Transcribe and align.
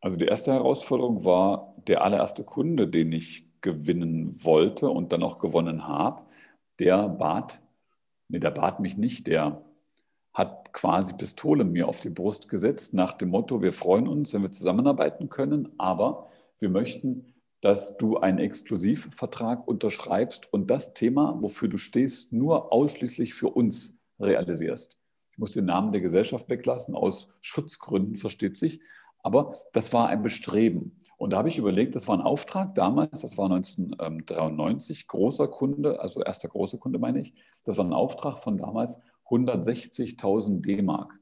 Also 0.00 0.16
die 0.16 0.26
erste 0.26 0.52
Herausforderung 0.52 1.24
war 1.24 1.74
der 1.86 2.02
allererste 2.02 2.44
Kunde, 2.44 2.88
den 2.88 3.12
ich 3.12 3.48
gewinnen 3.60 4.44
wollte 4.44 4.88
und 4.88 5.12
dann 5.12 5.22
auch 5.22 5.38
gewonnen 5.38 5.88
habe. 5.88 6.22
Der 6.78 7.08
bat, 7.08 7.60
nee, 8.28 8.38
der 8.38 8.52
bat 8.52 8.80
mich 8.80 8.96
nicht, 8.96 9.26
der 9.26 9.64
hat 10.32 10.72
quasi 10.72 11.14
Pistole 11.14 11.64
mir 11.64 11.88
auf 11.88 12.00
die 12.00 12.10
Brust 12.10 12.48
gesetzt 12.48 12.94
nach 12.94 13.14
dem 13.14 13.30
Motto, 13.30 13.60
wir 13.60 13.72
freuen 13.72 14.06
uns, 14.06 14.32
wenn 14.32 14.42
wir 14.42 14.52
zusammenarbeiten 14.52 15.28
können, 15.28 15.70
aber 15.78 16.28
wir 16.60 16.68
möchten, 16.68 17.34
dass 17.60 17.96
du 17.96 18.18
einen 18.18 18.38
Exklusivvertrag 18.38 19.66
unterschreibst 19.66 20.52
und 20.52 20.70
das 20.70 20.94
Thema, 20.94 21.36
wofür 21.40 21.68
du 21.68 21.78
stehst, 21.78 22.32
nur 22.32 22.72
ausschließlich 22.72 23.34
für 23.34 23.48
uns 23.48 23.96
realisierst. 24.20 25.00
Ich 25.32 25.38
muss 25.38 25.52
den 25.52 25.64
Namen 25.64 25.90
der 25.90 26.00
Gesellschaft 26.00 26.48
weglassen, 26.48 26.94
aus 26.94 27.28
Schutzgründen, 27.40 28.16
versteht 28.16 28.56
sich. 28.56 28.80
Aber 29.22 29.52
das 29.72 29.92
war 29.92 30.08
ein 30.08 30.22
Bestreben. 30.22 30.96
Und 31.16 31.32
da 31.32 31.38
habe 31.38 31.48
ich 31.48 31.58
überlegt, 31.58 31.96
das 31.96 32.06
war 32.06 32.16
ein 32.16 32.22
Auftrag 32.22 32.74
damals, 32.74 33.20
das 33.20 33.36
war 33.36 33.50
1993, 33.50 35.08
großer 35.08 35.48
Kunde, 35.48 36.00
also 36.00 36.22
erster 36.22 36.48
großer 36.48 36.78
Kunde 36.78 36.98
meine 36.98 37.20
ich. 37.20 37.34
Das 37.64 37.76
war 37.76 37.84
ein 37.84 37.92
Auftrag 37.92 38.38
von 38.38 38.56
damals 38.56 38.98
160.000 39.26 40.62
D-Mark. 40.62 41.18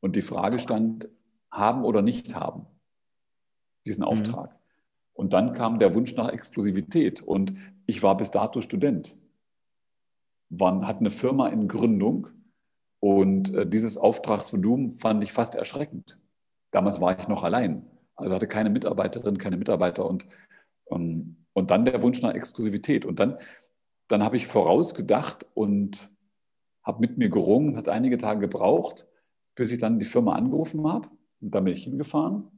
Und 0.00 0.16
die 0.16 0.22
Frage 0.22 0.58
stand, 0.58 1.08
haben 1.50 1.84
oder 1.84 2.02
nicht 2.02 2.34
haben, 2.34 2.66
diesen 3.86 4.02
mhm. 4.02 4.08
Auftrag. 4.08 4.52
Mhm. 4.52 4.58
Und 5.14 5.32
dann 5.32 5.52
kam 5.52 5.78
der 5.78 5.94
Wunsch 5.94 6.14
nach 6.14 6.28
Exklusivität. 6.28 7.22
Und 7.22 7.54
ich 7.86 8.02
war 8.02 8.16
bis 8.16 8.30
dato 8.30 8.60
Student, 8.60 9.16
war, 10.48 10.86
hatte 10.86 11.00
eine 11.00 11.10
Firma 11.10 11.48
in 11.48 11.68
Gründung. 11.68 12.28
Und 13.00 13.54
äh, 13.54 13.66
dieses 13.66 13.96
Auftragsvolumen 13.96 14.92
fand 14.92 15.22
ich 15.22 15.32
fast 15.32 15.54
erschreckend. 15.54 16.18
Damals 16.70 17.00
war 17.00 17.18
ich 17.18 17.28
noch 17.28 17.44
allein, 17.44 17.88
also 18.16 18.34
hatte 18.34 18.48
keine 18.48 18.70
Mitarbeiterin, 18.70 19.38
keine 19.38 19.56
Mitarbeiter 19.56 20.06
und, 20.06 20.26
und, 20.84 21.00
ähm, 21.00 21.36
und 21.54 21.70
dann 21.70 21.84
der 21.84 22.02
Wunsch 22.02 22.20
nach 22.22 22.34
Exklusivität. 22.34 23.04
Und 23.04 23.20
dann, 23.20 23.36
dann 24.08 24.22
habe 24.22 24.36
ich 24.36 24.46
vorausgedacht 24.46 25.46
und 25.54 26.10
habe 26.82 27.00
mit 27.00 27.18
mir 27.18 27.30
gerungen, 27.30 27.76
hat 27.76 27.88
einige 27.88 28.18
Tage 28.18 28.40
gebraucht, 28.40 29.06
bis 29.54 29.72
ich 29.72 29.78
dann 29.78 29.98
die 29.98 30.04
Firma 30.04 30.34
angerufen 30.34 30.86
habe. 30.86 31.08
Und 31.40 31.54
dann 31.54 31.64
bin 31.64 31.74
ich 31.74 31.84
hingefahren. 31.84 32.50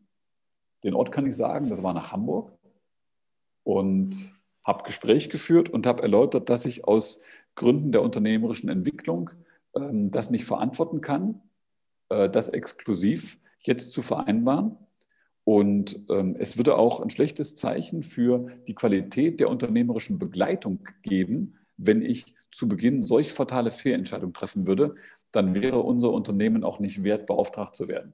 Den 0.84 0.94
Ort 0.94 1.12
kann 1.12 1.26
ich 1.26 1.36
sagen, 1.36 1.68
das 1.68 1.82
war 1.82 1.92
nach 1.92 2.12
Hamburg. 2.12 2.52
Und 3.62 4.34
habe 4.64 4.84
Gespräch 4.84 5.30
geführt 5.30 5.68
und 5.68 5.86
habe 5.86 6.02
erläutert, 6.02 6.48
dass 6.50 6.64
ich 6.64 6.84
aus 6.84 7.18
Gründen 7.54 7.92
der 7.92 8.02
unternehmerischen 8.02 8.68
Entwicklung 8.68 9.30
ähm, 9.74 10.10
das 10.10 10.30
nicht 10.30 10.44
verantworten 10.44 11.00
kann, 11.00 11.42
äh, 12.08 12.28
das 12.28 12.48
exklusiv 12.48 13.38
jetzt 13.60 13.92
zu 13.92 14.02
vereinbaren. 14.02 14.76
Und 15.44 16.00
ähm, 16.10 16.36
es 16.38 16.58
würde 16.58 16.76
auch 16.76 17.00
ein 17.00 17.10
schlechtes 17.10 17.56
Zeichen 17.56 18.02
für 18.02 18.48
die 18.68 18.74
Qualität 18.74 19.40
der 19.40 19.48
unternehmerischen 19.48 20.18
Begleitung 20.18 20.80
geben, 21.02 21.54
wenn 21.76 22.02
ich 22.02 22.34
zu 22.52 22.68
Beginn 22.68 23.04
solch 23.04 23.32
fatale 23.32 23.70
Fehlentscheidungen 23.70 24.34
treffen 24.34 24.66
würde, 24.66 24.94
dann 25.32 25.54
wäre 25.54 25.80
unser 25.80 26.10
Unternehmen 26.10 26.64
auch 26.64 26.78
nicht 26.78 27.02
wert, 27.02 27.26
beauftragt 27.26 27.74
zu 27.76 27.88
werden. 27.88 28.12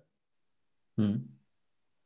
Hm. 0.96 1.28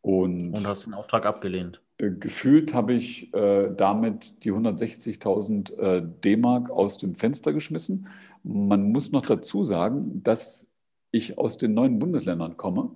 Und, 0.02 0.54
Und, 0.54 0.66
hast 0.66 0.86
den 0.86 0.94
Auftrag 0.94 1.26
abgelehnt? 1.26 1.82
Äh, 1.98 2.12
gefühlt 2.12 2.72
habe 2.72 2.94
ich 2.94 3.34
äh, 3.34 3.70
damit 3.76 4.44
die 4.44 4.52
160.000 4.52 5.76
äh, 5.76 6.02
D-Mark 6.24 6.70
aus 6.70 6.98
dem 6.98 7.14
Fenster 7.14 7.52
geschmissen. 7.52 8.08
Man 8.42 8.90
muss 8.92 9.12
noch 9.12 9.26
dazu 9.26 9.64
sagen, 9.64 10.22
dass 10.22 10.66
ich 11.10 11.36
aus 11.36 11.58
den 11.58 11.74
neuen 11.74 11.98
Bundesländern 11.98 12.56
komme 12.56 12.94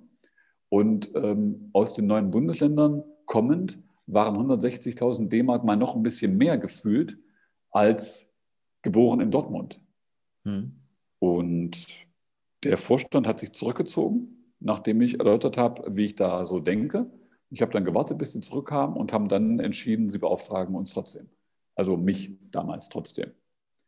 und 0.74 1.14
ähm, 1.14 1.70
aus 1.72 1.92
den 1.92 2.08
neuen 2.08 2.32
Bundesländern 2.32 3.04
kommend 3.26 3.78
waren 4.06 4.34
160.000 4.36 5.28
D-Mark 5.28 5.62
mal 5.62 5.76
noch 5.76 5.94
ein 5.94 6.02
bisschen 6.02 6.36
mehr 6.36 6.58
gefühlt 6.58 7.16
als 7.70 8.28
geboren 8.82 9.20
in 9.20 9.30
Dortmund. 9.30 9.80
Hm. 10.42 10.72
Und 11.20 11.86
der 12.64 12.76
Vorstand 12.76 13.28
hat 13.28 13.38
sich 13.38 13.52
zurückgezogen, 13.52 14.52
nachdem 14.58 15.00
ich 15.00 15.20
erläutert 15.20 15.58
habe, 15.58 15.94
wie 15.94 16.06
ich 16.06 16.16
da 16.16 16.44
so 16.44 16.58
denke. 16.58 17.08
Ich 17.50 17.62
habe 17.62 17.70
dann 17.70 17.84
gewartet, 17.84 18.18
bis 18.18 18.32
sie 18.32 18.40
zurückkamen 18.40 18.96
und 18.96 19.12
haben 19.12 19.28
dann 19.28 19.60
entschieden, 19.60 20.10
sie 20.10 20.18
beauftragen 20.18 20.74
uns 20.74 20.92
trotzdem. 20.92 21.28
Also 21.76 21.96
mich 21.96 22.36
damals 22.50 22.88
trotzdem. 22.88 23.30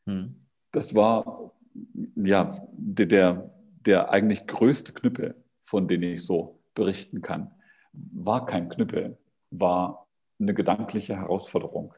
Hm. 0.07 0.37
Das 0.71 0.95
war 0.95 1.53
ja 2.15 2.65
der, 2.71 3.51
der 3.85 4.11
eigentlich 4.11 4.47
größte 4.47 4.93
Knüppel, 4.93 5.35
von 5.63 5.89
dem 5.89 6.05
ich 6.05 6.25
so 6.25 6.56
berichten 6.77 7.23
kann, 7.23 7.51
war 7.93 8.47
kein 8.47 8.69
Knüppel, 8.69 9.19
war 9.51 10.07
eine 10.39 10.55
gedankliche 10.55 11.17
Herausforderung, 11.17 11.95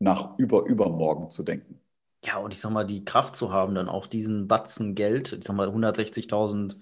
nach 0.00 0.36
über 0.38 0.64
übermorgen 0.64 1.30
zu 1.30 1.44
denken. 1.44 1.80
Ja, 2.24 2.38
und 2.38 2.52
ich 2.52 2.60
sag 2.60 2.70
mal, 2.72 2.84
die 2.84 3.04
Kraft 3.04 3.36
zu 3.36 3.52
haben, 3.52 3.76
dann 3.76 3.88
auch 3.88 4.08
diesen 4.08 4.48
Batzen 4.48 4.96
Geld, 4.96 5.32
ich 5.32 5.44
sag 5.44 5.54
mal, 5.54 5.68
160.000 5.68 6.76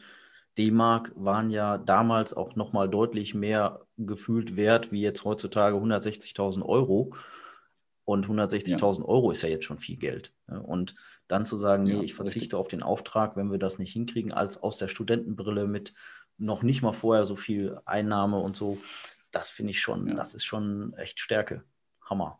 D-Mark 0.57 1.13
waren 1.17 1.51
ja 1.51 1.77
damals 1.79 2.33
auch 2.33 2.55
nochmal 2.55 2.89
deutlich 2.89 3.35
mehr 3.35 3.81
gefühlt 3.99 4.57
wert, 4.57 4.93
wie 4.93 5.03
jetzt 5.03 5.25
heutzutage 5.25 5.77
160.000 5.77 6.65
Euro. 6.65 7.15
Und 8.05 8.27
160.000 8.27 8.99
ja. 9.01 9.05
Euro 9.05 9.31
ist 9.31 9.43
ja 9.43 9.49
jetzt 9.49 9.65
schon 9.65 9.79
viel 9.79 9.97
Geld. 9.97 10.33
Und 10.47 10.95
dann 11.27 11.47
zu 11.47 11.57
sagen, 11.57 11.85
nee, 11.85 11.95
ja, 11.95 12.03
ich 12.03 12.15
verzichte 12.15 12.39
richtig. 12.41 12.55
auf 12.55 12.69
den 12.69 12.83
Auftrag, 12.83 13.37
wenn 13.37 13.51
wir 13.51 13.59
das 13.59 13.79
nicht 13.79 13.93
hinkriegen, 13.93 14.33
als 14.33 14.63
aus 14.63 14.77
der 14.77 14.89
Studentenbrille 14.89 15.67
mit 15.67 15.95
noch 16.39 16.63
nicht 16.63 16.83
mal 16.83 16.93
vorher 16.93 17.25
so 17.27 17.37
viel 17.37 17.79
Einnahme 17.85 18.39
und 18.39 18.57
so. 18.57 18.79
Das 19.31 19.49
finde 19.49 19.71
ich 19.71 19.81
schon, 19.81 20.09
ja. 20.09 20.15
das 20.15 20.35
ist 20.35 20.45
schon 20.45 20.95
echt 20.97 21.21
Stärke. 21.21 21.65
Hammer. 22.03 22.39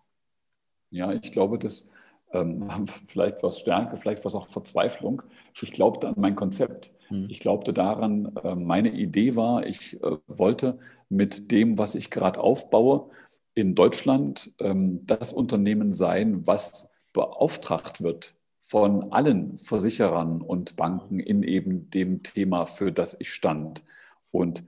Ja, 0.91 1.13
ich 1.13 1.33
glaube, 1.33 1.59
dass 1.59 1.89
ähm, 2.33 2.69
vielleicht 3.07 3.43
was 3.43 3.59
Stärke, 3.59 3.97
vielleicht 3.97 4.25
was 4.25 4.35
auch 4.35 4.49
Verzweiflung. 4.49 5.23
Ich 5.61 5.73
glaubte 5.73 6.09
an 6.09 6.15
mein 6.17 6.37
Konzept. 6.37 6.93
Hm. 7.09 7.27
Ich 7.29 7.41
glaubte 7.41 7.73
daran, 7.73 8.37
äh, 8.43 8.55
meine 8.55 8.91
Idee 8.91 9.37
war, 9.37 9.67
ich 9.67 10.03
äh, 10.03 10.17
wollte 10.27 10.79
mit 11.09 11.51
dem, 11.51 11.79
was 11.79 11.95
ich 11.95 12.11
gerade 12.11 12.41
aufbaue, 12.41 13.11
in 13.55 13.75
Deutschland 13.75 14.53
ähm, 14.59 15.07
das 15.07 15.33
Unternehmen 15.33 15.93
sein, 15.93 16.47
was 16.47 16.89
beauftragt 17.13 18.03
wird 18.03 18.35
von 18.67 19.13
allen 19.13 19.59
Versicherern 19.59 20.41
und 20.41 20.75
Banken 20.75 21.21
in 21.21 21.43
eben 21.43 21.91
dem 21.91 22.23
Thema, 22.23 22.65
für 22.65 22.93
das 22.93 23.15
ich 23.21 23.31
stand. 23.31 23.85
Und 24.31 24.65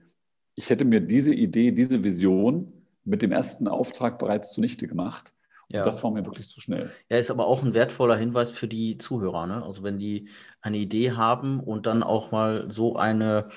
ich 0.53 0.69
hätte 0.69 0.85
mir 0.85 1.01
diese 1.01 1.33
Idee, 1.33 1.71
diese 1.71 2.03
Vision 2.03 2.71
mit 3.03 3.23
dem 3.23 3.31
ersten 3.31 3.67
Auftrag 3.67 4.19
bereits 4.19 4.53
zunichte 4.53 4.87
gemacht. 4.87 5.33
Ja. 5.69 5.83
das 5.83 6.01
war 6.01 6.11
mir 6.11 6.25
wirklich 6.25 6.47
zu 6.47 6.61
schnell. 6.61 6.91
Ja, 7.09 7.17
ist 7.17 7.31
aber 7.31 7.47
auch 7.47 7.63
ein 7.63 7.73
wertvoller 7.73 8.15
Hinweis 8.15 8.51
für 8.51 8.67
die 8.67 8.97
Zuhörer. 8.97 9.47
Ne? 9.47 9.63
Also 9.63 9.83
wenn 9.83 9.97
die 9.97 10.29
eine 10.61 10.77
Idee 10.77 11.11
haben 11.11 11.59
und 11.59 11.87
dann 11.87 12.03
auch 12.03 12.31
mal 12.31 12.69
so 12.71 12.95
eine, 12.95 13.49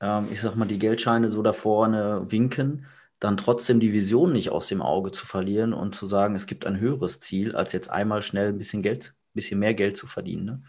ähm, 0.00 0.26
ich 0.32 0.40
sag 0.40 0.56
mal, 0.56 0.66
die 0.66 0.78
Geldscheine 0.78 1.28
so 1.28 1.42
da 1.42 1.52
vorne 1.52 2.26
winken, 2.28 2.86
dann 3.20 3.36
trotzdem 3.36 3.80
die 3.80 3.92
Vision 3.92 4.32
nicht 4.32 4.50
aus 4.50 4.66
dem 4.66 4.82
Auge 4.82 5.12
zu 5.12 5.24
verlieren 5.26 5.72
und 5.72 5.94
zu 5.94 6.06
sagen, 6.06 6.34
es 6.34 6.46
gibt 6.46 6.66
ein 6.66 6.78
höheres 6.80 7.20
Ziel, 7.20 7.54
als 7.54 7.72
jetzt 7.72 7.88
einmal 7.88 8.22
schnell 8.22 8.48
ein 8.48 8.58
bisschen 8.58 8.82
Geld 8.82 9.14
bisschen 9.34 9.58
mehr 9.58 9.74
Geld 9.74 9.96
zu 9.96 10.06
verdienen. 10.06 10.44
Ne? 10.44 10.62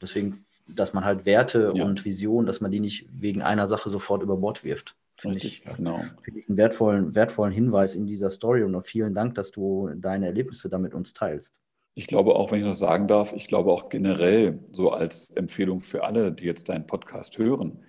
deswegen, 0.00 0.44
dass 0.66 0.92
man 0.92 1.04
halt 1.04 1.26
Werte 1.26 1.70
ja. 1.74 1.84
und 1.84 2.04
Visionen, 2.04 2.46
dass 2.46 2.60
man 2.60 2.70
die 2.70 2.80
nicht 2.80 3.08
wegen 3.12 3.42
einer 3.42 3.66
Sache 3.66 3.90
sofort 3.90 4.22
über 4.22 4.36
Bord 4.36 4.64
wirft. 4.64 4.96
Finde 5.16 5.38
ich, 5.38 5.64
genau. 5.64 6.00
find 6.22 6.36
ich 6.36 6.48
einen 6.48 6.58
wertvollen, 6.58 7.14
wertvollen 7.14 7.52
Hinweis 7.52 7.96
in 7.96 8.06
dieser 8.06 8.30
Story 8.30 8.62
und 8.62 8.80
vielen 8.82 9.14
Dank, 9.14 9.34
dass 9.34 9.50
du 9.50 9.90
deine 9.96 10.26
Erlebnisse 10.26 10.68
damit 10.68 10.94
uns 10.94 11.12
teilst. 11.12 11.60
Ich 11.94 12.06
glaube 12.06 12.36
auch, 12.36 12.52
wenn 12.52 12.60
ich 12.60 12.66
das 12.66 12.78
sagen 12.78 13.08
darf, 13.08 13.32
ich 13.32 13.48
glaube 13.48 13.72
auch 13.72 13.88
generell 13.88 14.60
so 14.70 14.92
als 14.92 15.30
Empfehlung 15.30 15.80
für 15.80 16.04
alle, 16.04 16.30
die 16.30 16.44
jetzt 16.44 16.68
deinen 16.68 16.86
Podcast 16.86 17.38
hören, 17.38 17.82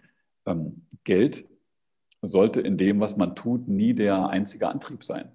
ähm, 0.47 0.87
Geld 1.03 1.45
sollte 2.23 2.61
in 2.61 2.77
dem, 2.77 2.99
was 2.99 3.15
man 3.15 3.35
tut, 3.35 3.67
nie 3.67 3.93
der 3.93 4.29
einzige 4.29 4.67
Antrieb 4.67 5.03
sein. 5.03 5.31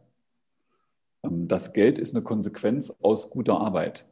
Ähm, 1.22 1.46
das 1.46 1.72
Geld 1.72 2.00
ist 2.00 2.16
eine 2.16 2.24
Konsequenz 2.24 2.92
aus 3.00 3.30
guter 3.30 3.60
Arbeit. 3.60 4.06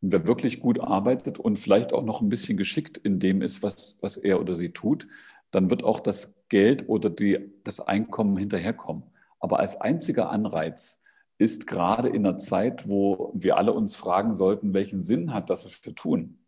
Wer 0.00 0.26
wirklich 0.26 0.60
gut 0.60 0.80
arbeitet 0.80 1.38
und 1.38 1.58
vielleicht 1.58 1.92
auch 1.92 2.02
noch 2.02 2.20
ein 2.20 2.28
bisschen 2.28 2.56
geschickt 2.56 2.98
in 2.98 3.18
dem 3.18 3.42
ist, 3.42 3.62
was, 3.62 3.96
was 4.00 4.16
er 4.16 4.40
oder 4.40 4.54
sie 4.54 4.70
tut, 4.70 5.08
dann 5.50 5.70
wird 5.70 5.84
auch 5.84 6.00
das 6.00 6.34
Geld 6.48 6.88
oder 6.88 7.10
die, 7.10 7.52
das 7.64 7.80
Einkommen 7.80 8.36
hinterherkommen. 8.36 9.04
Aber 9.40 9.60
als 9.60 9.80
einziger 9.80 10.30
Anreiz 10.30 11.00
ist 11.38 11.66
gerade 11.66 12.08
in 12.08 12.26
einer 12.26 12.38
Zeit, 12.38 12.88
wo 12.88 13.32
wir 13.34 13.56
alle 13.56 13.72
uns 13.72 13.94
fragen 13.96 14.34
sollten, 14.34 14.74
welchen 14.74 15.02
Sinn 15.02 15.34
hat 15.34 15.50
das, 15.50 15.64
was 15.64 15.84
wir 15.84 15.94
tun, 15.94 16.38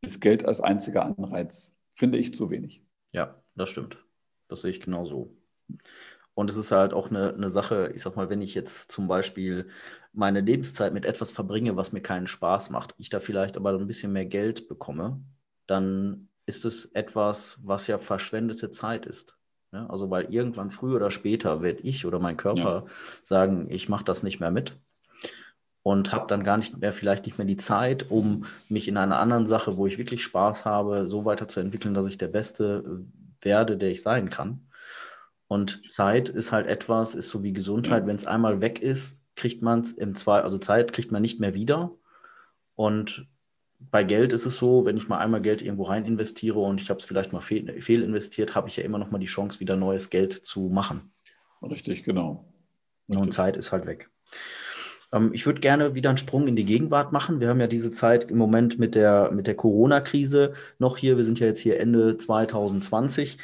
ist 0.00 0.20
Geld 0.20 0.44
als 0.44 0.60
einziger 0.60 1.04
Anreiz, 1.04 1.74
finde 1.90 2.18
ich, 2.18 2.34
zu 2.34 2.50
wenig. 2.50 2.82
Ja, 3.12 3.42
das 3.54 3.68
stimmt. 3.70 3.98
Das 4.48 4.62
sehe 4.62 4.70
ich 4.70 4.80
genauso. 4.80 5.36
Und 6.34 6.50
es 6.50 6.56
ist 6.56 6.72
halt 6.72 6.92
auch 6.92 7.10
eine, 7.10 7.32
eine 7.32 7.48
Sache, 7.48 7.92
ich 7.94 8.02
sag 8.02 8.16
mal, 8.16 8.28
wenn 8.28 8.42
ich 8.42 8.54
jetzt 8.54 8.90
zum 8.90 9.06
Beispiel 9.06 9.68
meine 10.12 10.40
Lebenszeit 10.40 10.92
mit 10.92 11.04
etwas 11.04 11.30
verbringe, 11.30 11.76
was 11.76 11.92
mir 11.92 12.00
keinen 12.00 12.26
Spaß 12.26 12.70
macht, 12.70 12.94
ich 12.98 13.08
da 13.08 13.20
vielleicht 13.20 13.56
aber 13.56 13.70
ein 13.70 13.86
bisschen 13.86 14.12
mehr 14.12 14.26
Geld 14.26 14.68
bekomme, 14.68 15.20
dann 15.66 16.28
ist 16.46 16.64
es 16.64 16.86
etwas, 16.86 17.58
was 17.62 17.86
ja 17.86 17.98
verschwendete 17.98 18.70
Zeit 18.70 19.06
ist. 19.06 19.36
Ja, 19.72 19.86
also 19.86 20.10
weil 20.10 20.32
irgendwann 20.32 20.70
früher 20.70 20.96
oder 20.96 21.10
später 21.10 21.62
werde 21.62 21.82
ich 21.82 22.06
oder 22.06 22.18
mein 22.18 22.36
Körper 22.36 22.84
ja. 22.84 22.92
sagen, 23.24 23.66
ich 23.70 23.88
mache 23.88 24.04
das 24.04 24.22
nicht 24.22 24.38
mehr 24.38 24.52
mit 24.52 24.76
und 25.82 26.12
habe 26.12 26.26
dann 26.28 26.44
gar 26.44 26.56
nicht 26.56 26.78
mehr, 26.78 26.92
vielleicht 26.92 27.26
nicht 27.26 27.38
mehr 27.38 27.46
die 27.46 27.56
Zeit, 27.56 28.10
um 28.10 28.46
mich 28.68 28.88
in 28.88 28.96
einer 28.96 29.18
anderen 29.18 29.46
Sache, 29.46 29.76
wo 29.76 29.86
ich 29.86 29.98
wirklich 29.98 30.22
Spaß 30.22 30.64
habe, 30.64 31.06
so 31.06 31.24
weiterzuentwickeln, 31.24 31.92
dass 31.92 32.06
ich 32.06 32.18
der 32.18 32.28
Beste 32.28 33.04
werde, 33.42 33.76
der 33.76 33.90
ich 33.90 34.02
sein 34.02 34.30
kann. 34.30 34.66
Und 35.46 35.90
Zeit 35.92 36.28
ist 36.28 36.52
halt 36.52 36.66
etwas, 36.66 37.14
ist 37.14 37.28
so 37.28 37.42
wie 37.42 37.52
Gesundheit, 37.52 38.06
wenn 38.06 38.16
es 38.16 38.26
einmal 38.26 38.60
weg 38.60 38.80
ist, 38.80 39.20
kriegt 39.36 39.62
man 39.62 39.80
es 39.80 39.92
im 39.92 40.14
zwei, 40.14 40.40
also 40.40 40.58
Zeit 40.58 40.92
kriegt 40.92 41.12
man 41.12 41.22
nicht 41.22 41.40
mehr 41.40 41.54
wieder. 41.54 41.92
Und 42.76 43.26
bei 43.90 44.04
Geld 44.04 44.32
ist 44.32 44.46
es 44.46 44.56
so, 44.56 44.84
wenn 44.84 44.96
ich 44.96 45.08
mal 45.08 45.18
einmal 45.18 45.42
Geld 45.42 45.62
irgendwo 45.62 45.84
rein 45.84 46.06
investiere 46.06 46.58
und 46.58 46.80
ich 46.80 46.88
habe 46.88 46.98
es 46.98 47.04
vielleicht 47.04 47.32
mal 47.32 47.40
fehl, 47.40 47.80
fehl 47.82 48.02
investiert, 48.02 48.54
habe 48.54 48.68
ich 48.68 48.76
ja 48.76 48.84
immer 48.84 48.98
noch 48.98 49.10
mal 49.10 49.18
die 49.18 49.26
Chance, 49.26 49.60
wieder 49.60 49.76
neues 49.76 50.10
Geld 50.10 50.32
zu 50.32 50.68
machen. 50.68 51.02
Richtig, 51.62 52.04
genau. 52.04 52.46
Richtig. 53.08 53.22
Und 53.22 53.32
Zeit 53.32 53.56
ist 53.56 53.72
halt 53.72 53.86
weg. 53.86 54.08
Ähm, 55.12 55.30
ich 55.32 55.46
würde 55.46 55.60
gerne 55.60 55.94
wieder 55.94 56.10
einen 56.10 56.18
Sprung 56.18 56.48
in 56.48 56.56
die 56.56 56.64
Gegenwart 56.64 57.12
machen. 57.12 57.40
Wir 57.40 57.48
haben 57.48 57.60
ja 57.60 57.66
diese 57.66 57.90
Zeit 57.90 58.30
im 58.30 58.38
Moment 58.38 58.78
mit 58.78 58.94
der, 58.94 59.30
mit 59.32 59.46
der 59.46 59.54
Corona-Krise 59.54 60.54
noch 60.78 60.96
hier. 60.96 61.16
Wir 61.16 61.24
sind 61.24 61.38
ja 61.38 61.46
jetzt 61.46 61.60
hier 61.60 61.80
Ende 61.80 62.16
2020 62.16 63.38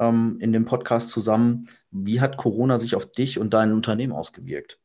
ähm, 0.00 0.38
in 0.40 0.52
dem 0.52 0.64
Podcast 0.64 1.10
zusammen. 1.10 1.68
Wie 1.90 2.20
hat 2.20 2.36
Corona 2.36 2.78
sich 2.78 2.94
auf 2.94 3.06
dich 3.06 3.38
und 3.38 3.54
dein 3.54 3.72
Unternehmen 3.72 4.12
ausgewirkt? 4.12 4.78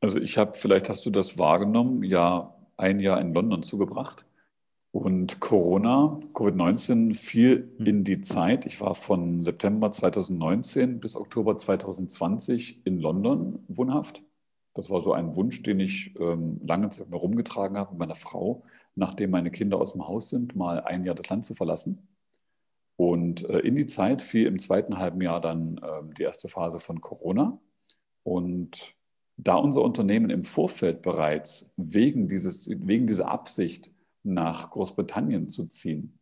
Also 0.00 0.20
ich 0.20 0.38
habe, 0.38 0.54
vielleicht 0.54 0.88
hast 0.88 1.04
du 1.06 1.10
das 1.10 1.38
wahrgenommen, 1.38 2.02
ja 2.02 2.54
ein 2.76 3.00
Jahr 3.00 3.20
in 3.20 3.32
London 3.32 3.62
zugebracht. 3.62 4.24
Und 4.92 5.40
Corona, 5.40 6.20
Covid-19 6.32 7.14
fiel 7.14 7.70
hm. 7.76 7.86
in 7.86 8.04
die 8.04 8.20
Zeit. 8.22 8.64
Ich 8.64 8.80
war 8.80 8.94
von 8.94 9.42
September 9.42 9.90
2019 9.90 11.00
bis 11.00 11.16
Oktober 11.16 11.56
2020 11.58 12.86
in 12.86 12.98
London 12.98 13.64
wohnhaft. 13.68 14.22
Das 14.72 14.88
war 14.90 15.00
so 15.00 15.12
ein 15.12 15.36
Wunsch, 15.36 15.62
den 15.62 15.80
ich 15.80 16.14
ähm, 16.18 16.60
lange 16.66 16.88
Zeit 16.90 17.10
mal 17.10 17.16
rumgetragen 17.16 17.76
habe 17.76 17.92
mit 17.92 18.00
meiner 18.00 18.14
Frau, 18.14 18.62
nachdem 18.94 19.30
meine 19.30 19.50
Kinder 19.50 19.80
aus 19.80 19.92
dem 19.92 20.06
Haus 20.06 20.30
sind, 20.30 20.54
mal 20.54 20.80
ein 20.80 21.04
Jahr 21.04 21.14
das 21.14 21.28
Land 21.28 21.44
zu 21.44 21.54
verlassen. 21.54 22.08
Und 22.96 23.48
äh, 23.48 23.58
in 23.60 23.76
die 23.76 23.86
Zeit 23.86 24.22
fiel 24.22 24.46
im 24.46 24.58
zweiten 24.58 24.98
halben 24.98 25.20
Jahr 25.20 25.40
dann 25.40 25.78
äh, 25.78 26.14
die 26.16 26.22
erste 26.22 26.48
Phase 26.48 26.78
von 26.80 27.00
Corona. 27.00 27.60
Und 28.22 28.96
da 29.36 29.56
unser 29.56 29.82
Unternehmen 29.82 30.30
im 30.30 30.44
Vorfeld 30.44 31.02
bereits 31.02 31.70
wegen, 31.76 32.28
dieses, 32.28 32.68
wegen 32.68 33.06
dieser 33.06 33.30
Absicht 33.30 33.90
nach 34.22 34.70
Großbritannien 34.70 35.48
zu 35.48 35.66
ziehen, 35.66 36.18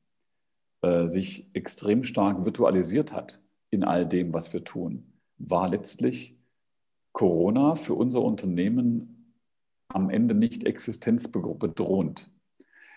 äh, 0.83 1.07
sich 1.07 1.49
extrem 1.55 2.03
stark 2.03 2.45
virtualisiert 2.45 3.13
hat 3.13 3.41
in 3.71 3.85
all 3.85 4.07
dem, 4.07 4.33
was 4.33 4.53
wir 4.53 4.65
tun, 4.65 5.13
war 5.39 5.69
letztlich 5.69 6.37
Corona 7.13 7.77
für 7.77 7.95
unser 7.95 8.23
Unternehmen 8.23 9.33
am 9.89 10.11
Ende 10.11 10.35
nicht 10.35 10.65
existenzbedrohend. 10.65 12.31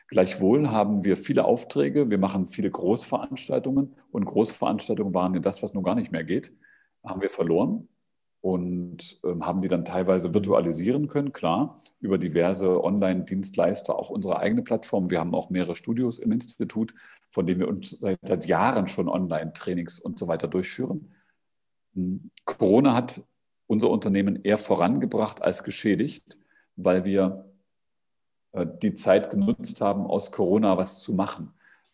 Gleichwohl 0.07 0.69
haben 0.69 1.03
wir 1.03 1.17
viele 1.17 1.45
Aufträge, 1.45 2.09
wir 2.09 2.17
machen 2.17 2.47
viele 2.47 2.71
Großveranstaltungen 2.71 3.95
und 4.11 4.25
Großveranstaltungen 4.25 5.13
waren 5.13 5.33
ja 5.33 5.41
das, 5.41 5.61
was 5.61 5.73
nun 5.73 5.83
gar 5.83 5.95
nicht 5.95 6.11
mehr 6.11 6.23
geht, 6.23 6.53
haben 7.03 7.21
wir 7.21 7.29
verloren 7.29 7.89
und 8.39 9.19
ähm, 9.25 9.45
haben 9.45 9.61
die 9.61 9.67
dann 9.67 9.83
teilweise 9.83 10.33
virtualisieren 10.33 11.09
können, 11.09 11.33
klar, 11.33 11.79
über 11.99 12.17
diverse 12.17 12.81
Online-Dienstleister, 12.81 13.97
auch 13.97 14.09
unsere 14.09 14.39
eigene 14.39 14.61
Plattform. 14.61 15.09
Wir 15.09 15.19
haben 15.19 15.35
auch 15.35 15.49
mehrere 15.49 15.75
Studios 15.75 16.19
im 16.19 16.31
Institut, 16.31 16.93
von 17.29 17.45
denen 17.45 17.59
wir 17.59 17.67
uns 17.67 17.91
seit, 17.99 18.19
seit 18.21 18.45
Jahren 18.45 18.87
schon 18.87 19.09
Online-Trainings 19.09 19.99
und 19.99 20.17
so 20.17 20.29
weiter 20.29 20.47
durchführen. 20.47 21.11
Hm, 21.95 22.31
Corona 22.45 22.93
hat 22.93 23.21
unser 23.65 23.89
Unternehmen 23.89 24.39
eher 24.43 24.57
vorangebracht 24.57 25.41
als 25.41 25.63
geschädigt, 25.63 26.37
weil 26.77 27.03
wir 27.03 27.46
die 28.53 28.95
Zeit 28.95 29.29
genutzt 29.29 29.81
haben, 29.81 30.05
aus 30.05 30.31
Corona 30.31 30.77
was 30.77 31.01
zu 31.01 31.13
machen. 31.13 31.53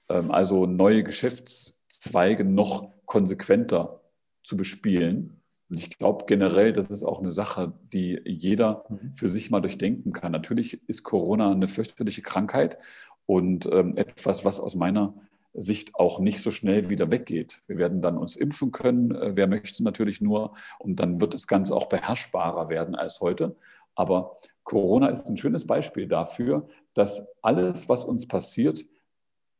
Ähm, 0.09 0.31
also 0.31 0.65
neue 0.65 1.03
Geschäftszweige 1.03 2.45
noch 2.45 2.89
konsequenter 3.05 4.01
zu 4.43 4.57
bespielen 4.57 5.43
und 5.73 5.79
ich 5.79 5.97
glaube 5.97 6.25
generell, 6.27 6.71
das 6.71 6.85
ist 6.87 7.03
auch 7.03 7.19
eine 7.19 7.31
Sache, 7.31 7.73
die 7.93 8.21
jeder 8.25 8.85
mhm. 8.89 9.13
für 9.15 9.27
sich 9.27 9.49
mal 9.49 9.59
durchdenken 9.59 10.13
kann. 10.13 10.31
Natürlich 10.31 10.87
ist 10.87 11.01
Corona 11.01 11.51
eine 11.51 11.67
fürchterliche 11.67 12.21
Krankheit 12.21 12.77
und 13.25 13.65
ähm, 13.71 13.97
etwas, 13.97 14.45
was 14.45 14.59
aus 14.59 14.75
meiner 14.75 15.15
Sicht 15.55 15.95
auch 15.95 16.19
nicht 16.19 16.41
so 16.41 16.51
schnell 16.51 16.89
wieder 16.89 17.09
weggeht. 17.09 17.63
Wir 17.65 17.77
werden 17.77 18.03
dann 18.03 18.17
uns 18.19 18.35
impfen 18.35 18.71
können, 18.71 19.15
äh, 19.15 19.35
wer 19.35 19.47
möchte 19.47 19.83
natürlich 19.83 20.21
nur, 20.21 20.53
und 20.77 20.99
dann 20.99 21.19
wird 21.19 21.33
das 21.33 21.47
Ganze 21.47 21.75
auch 21.75 21.89
beherrschbarer 21.89 22.69
werden 22.69 22.93
als 22.93 23.19
heute. 23.19 23.55
Aber 23.95 24.33
Corona 24.63 25.07
ist 25.07 25.27
ein 25.27 25.37
schönes 25.37 25.67
Beispiel 25.67 26.07
dafür, 26.07 26.67
dass 26.93 27.25
alles, 27.41 27.89
was 27.89 28.03
uns 28.03 28.27
passiert, 28.27 28.85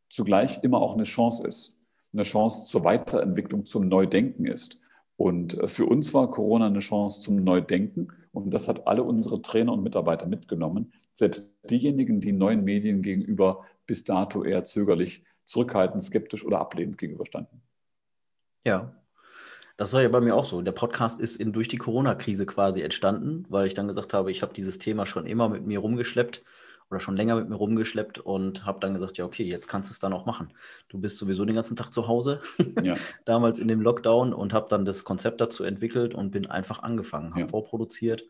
zugleich 0.10 0.64
immer 0.64 0.82
auch 0.82 0.94
eine 0.94 1.04
Chance 1.04 1.48
ist. 1.48 1.78
Eine 2.14 2.24
Chance 2.24 2.66
zur 2.66 2.84
Weiterentwicklung, 2.84 3.66
zum 3.66 3.88
Neudenken 3.88 4.46
ist. 4.46 4.80
Und 5.18 5.58
äh, 5.58 5.68
für 5.68 5.86
uns 5.86 6.14
war 6.14 6.30
Corona 6.30 6.68
eine 6.68 6.80
Chance 6.80 7.22
zum 7.22 7.44
Neudenken 7.44 8.10
und 8.32 8.54
das 8.54 8.68
hat 8.68 8.88
alle 8.88 9.04
unsere 9.04 9.42
Trainer 9.42 9.74
und 9.74 9.84
Mitarbeiter 9.84 10.26
mitgenommen. 10.26 10.92
Selbst 11.14 11.48
diejenigen, 11.70 12.20
die 12.20 12.32
neuen 12.32 12.64
Medien 12.64 13.02
gegenüber 13.04 13.66
bis 13.86 14.04
dato 14.04 14.44
eher 14.44 14.64
zögerlich, 14.64 15.24
zurückhaltend, 15.46 16.04
skeptisch 16.04 16.44
oder 16.44 16.60
ablehnend 16.60 16.98
gegenüberstanden. 16.98 17.62
Ja, 18.66 18.96
das 19.78 19.94
war 19.94 20.02
ja 20.02 20.10
bei 20.10 20.22
mir 20.22 20.36
auch 20.36 20.46
so. 20.46 20.62
Der 20.62 20.72
Podcast 20.72 21.20
ist 21.20 21.40
in, 21.40 21.52
durch 21.52 21.68
die 21.68 21.78
Corona-Krise 21.78 22.46
quasi 22.46 22.82
entstanden, 22.82 23.46
weil 23.50 23.68
ich 23.68 23.74
dann 23.74 23.88
gesagt 23.88 24.14
habe, 24.14 24.32
ich 24.32 24.42
habe 24.42 24.54
dieses 24.54 24.78
Thema 24.78 25.06
schon 25.06 25.26
immer 25.26 25.50
mit 25.50 25.66
mir 25.66 25.80
rumgeschleppt 25.80 26.44
oder 26.90 27.00
schon 27.00 27.18
länger 27.18 27.36
mit 27.36 27.50
mir 27.50 27.56
rumgeschleppt 27.56 28.20
und 28.20 28.66
habe 28.66 28.80
dann 28.80 28.94
gesagt, 28.94 29.18
ja, 29.18 29.26
okay, 29.26 29.44
jetzt 29.44 29.68
kannst 29.68 29.90
du 29.90 29.94
es 29.94 30.00
dann 30.00 30.14
auch 30.14 30.26
machen. 30.26 30.54
Du 30.90 31.00
bist 31.00 31.18
sowieso 31.18 31.44
den 31.44 31.56
ganzen 31.56 31.76
Tag 31.76 31.92
zu 31.92 32.08
Hause, 32.08 32.42
ja. 32.84 32.96
damals 33.26 33.58
in 33.58 33.68
dem 33.68 33.82
Lockdown 33.82 34.34
und 34.34 34.54
habe 34.54 34.68
dann 34.70 34.86
das 34.86 35.04
Konzept 35.04 35.42
dazu 35.42 35.64
entwickelt 35.64 36.14
und 36.14 36.32
bin 36.32 36.46
einfach 36.48 36.84
angefangen, 36.84 37.32
habe 37.32 37.42
ja. 37.42 37.48
vorproduziert 37.48 38.24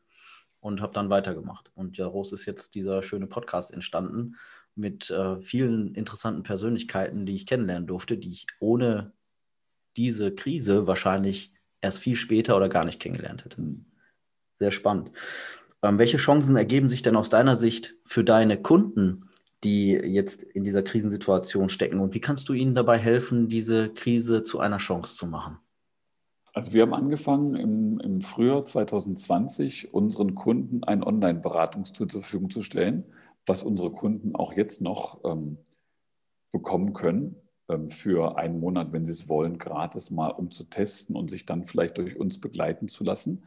und 0.62 0.80
habe 0.80 0.94
dann 0.94 1.10
weitergemacht. 1.10 1.72
Und 1.76 2.00
daraus 2.00 2.32
ist 2.32 2.46
jetzt 2.46 2.74
dieser 2.76 3.04
schöne 3.04 3.28
Podcast 3.28 3.74
entstanden 3.74 4.38
mit 4.76 5.12
äh, 5.12 5.42
vielen 5.42 5.94
interessanten 5.94 6.44
Persönlichkeiten, 6.44 7.26
die 7.26 7.36
ich 7.36 7.46
kennenlernen 7.46 7.86
durfte, 7.86 8.18
die 8.18 8.32
ich 8.32 8.48
ohne 8.60 9.12
diese 9.98 10.34
Krise 10.34 10.88
wahrscheinlich 10.88 11.54
erst 11.82 12.00
viel 12.00 12.16
später 12.16 12.56
oder 12.56 12.70
gar 12.70 12.86
nicht 12.86 13.00
kennengelernt 13.00 13.46
hätte. 13.46 13.62
Sehr 14.60 14.72
spannend. 14.72 15.12
Ähm, 15.82 15.98
welche 15.98 16.18
Chancen 16.18 16.56
ergeben 16.56 16.90
sich 16.90 17.02
denn 17.02 17.16
aus 17.16 17.30
deiner 17.30 17.56
Sicht 17.56 17.96
für 18.06 18.24
deine 18.24 18.62
Kunden, 18.62 19.30
die 19.64 19.92
jetzt 19.92 20.44
in 20.44 20.64
dieser 20.64 20.84
Krisensituation 20.84 21.70
stecken? 21.70 22.00
Und 22.00 22.14
wie 22.14 22.22
kannst 22.22 22.50
du 22.50 22.54
ihnen 22.54 22.76
dabei 22.76 22.98
helfen, 22.98 23.48
diese 23.48 23.90
Krise 23.90 24.44
zu 24.44 24.60
einer 24.60 24.78
Chance 24.78 25.18
zu 25.18 25.28
machen? 25.28 25.58
Also 26.54 26.72
wir 26.72 26.84
haben 26.84 26.94
angefangen 26.94 27.56
im, 27.56 28.00
im 28.00 28.22
Frühjahr 28.22 28.66
2020 28.66 29.94
unseren 29.94 30.36
Kunden 30.36 30.84
ein 30.84 31.04
Online-Beratungstool 31.04 32.08
zur 32.08 32.22
Verfügung 32.22 32.52
zu 32.52 32.62
stellen, 32.62 33.06
was 33.46 33.64
unsere 33.64 33.92
Kunden 33.92 34.36
auch 34.36 34.54
jetzt 34.54 34.80
noch 34.80 35.24
ähm, 35.26 35.58
bekommen 36.52 36.94
können 36.94 37.43
für 37.90 38.38
einen 38.38 38.60
Monat, 38.60 38.92
wenn 38.92 39.06
sie 39.06 39.14
es 39.14 39.30
wollen, 39.30 39.58
gratis 39.58 40.12
mal, 40.12 40.30
um 40.30 40.52
zu 40.52 40.66
testen 40.66 41.16
und 41.16 41.30
sich 41.30 41.46
dann 41.46 41.66
vielleicht 41.66 41.98
durch 41.98 42.18
uns 42.18 42.40
begleiten 42.40 42.88
zu 42.88 43.04
lassen. 43.04 43.46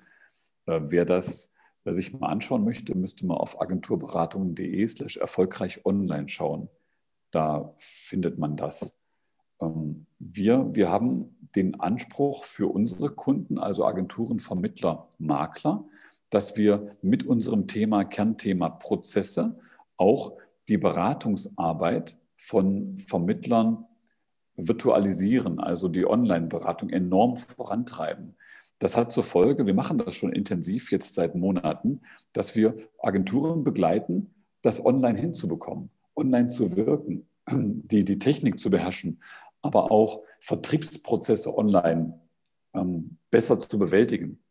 Äh, 0.67 0.81
wer 0.85 1.05
das 1.05 1.51
Wer 1.87 1.95
sich 1.95 2.13
mal 2.13 2.27
anschauen 2.27 2.65
möchte, 2.65 2.97
müsste 2.97 3.25
mal 3.27 3.37
auf 3.37 3.61
agenturberatungen.de 3.61 4.89
slash 4.89 5.19
erfolgreich 5.19 5.87
online 5.87 6.29
schauen. 6.29 6.69
Da 7.31 7.75
findet 7.77 8.39
man 8.39 8.57
das. 8.57 8.97
Ähm, 9.61 10.05
wir, 10.19 10.75
wir 10.75 10.91
haben 10.91 11.37
den 11.55 11.79
Anspruch 11.79 12.43
für 12.43 12.67
unsere 12.67 13.11
Kunden, 13.11 13.61
also 13.61 13.85
Agenturen, 13.87 14.41
Vermittler, 14.41 15.09
Makler, 15.19 15.85
dass 16.29 16.57
wir 16.57 16.97
mit 17.03 17.25
unserem 17.25 17.69
Thema, 17.69 18.03
Kernthema 18.03 18.69
Prozesse 18.69 19.57
auch 19.97 20.33
die 20.69 20.79
Beratungsarbeit 20.79 22.19
von 22.37 22.99
Vermittlern 22.99 23.85
virtualisieren, 24.57 25.61
also 25.61 25.89
die 25.89 26.07
Online-Beratung 26.07 26.91
enorm 26.91 27.37
vorantreiben. 27.37 28.37
Das 28.79 28.97
hat 28.97 29.13
zur 29.13 29.23
Folge, 29.23 29.67
wir 29.67 29.75
machen 29.75 29.99
das 29.99 30.15
schon 30.15 30.33
intensiv 30.33 30.91
jetzt 30.93 31.15
seit 31.15 31.35
Monaten, 31.35 32.03
dass 32.33 32.55
wir 32.55 32.77
Agenturen 32.99 33.65
begleiten, 33.65 34.35
das 34.63 34.85
online 34.85 35.19
hinzubekommen, 35.19 35.91
online 36.15 36.49
zu 36.49 36.77
wirken, 36.77 37.27
die, 37.51 38.05
die 38.05 38.19
Technik 38.19 38.61
zu 38.61 38.71
beherrschen, 38.71 39.21
aber 39.63 39.91
auch 39.91 40.23
Vertriebsprozesse 40.41 41.57
online 41.57 42.21
ähm, 42.75 43.19
besser 43.31 43.61
zu 43.61 43.79
bewältigen. 43.79 44.43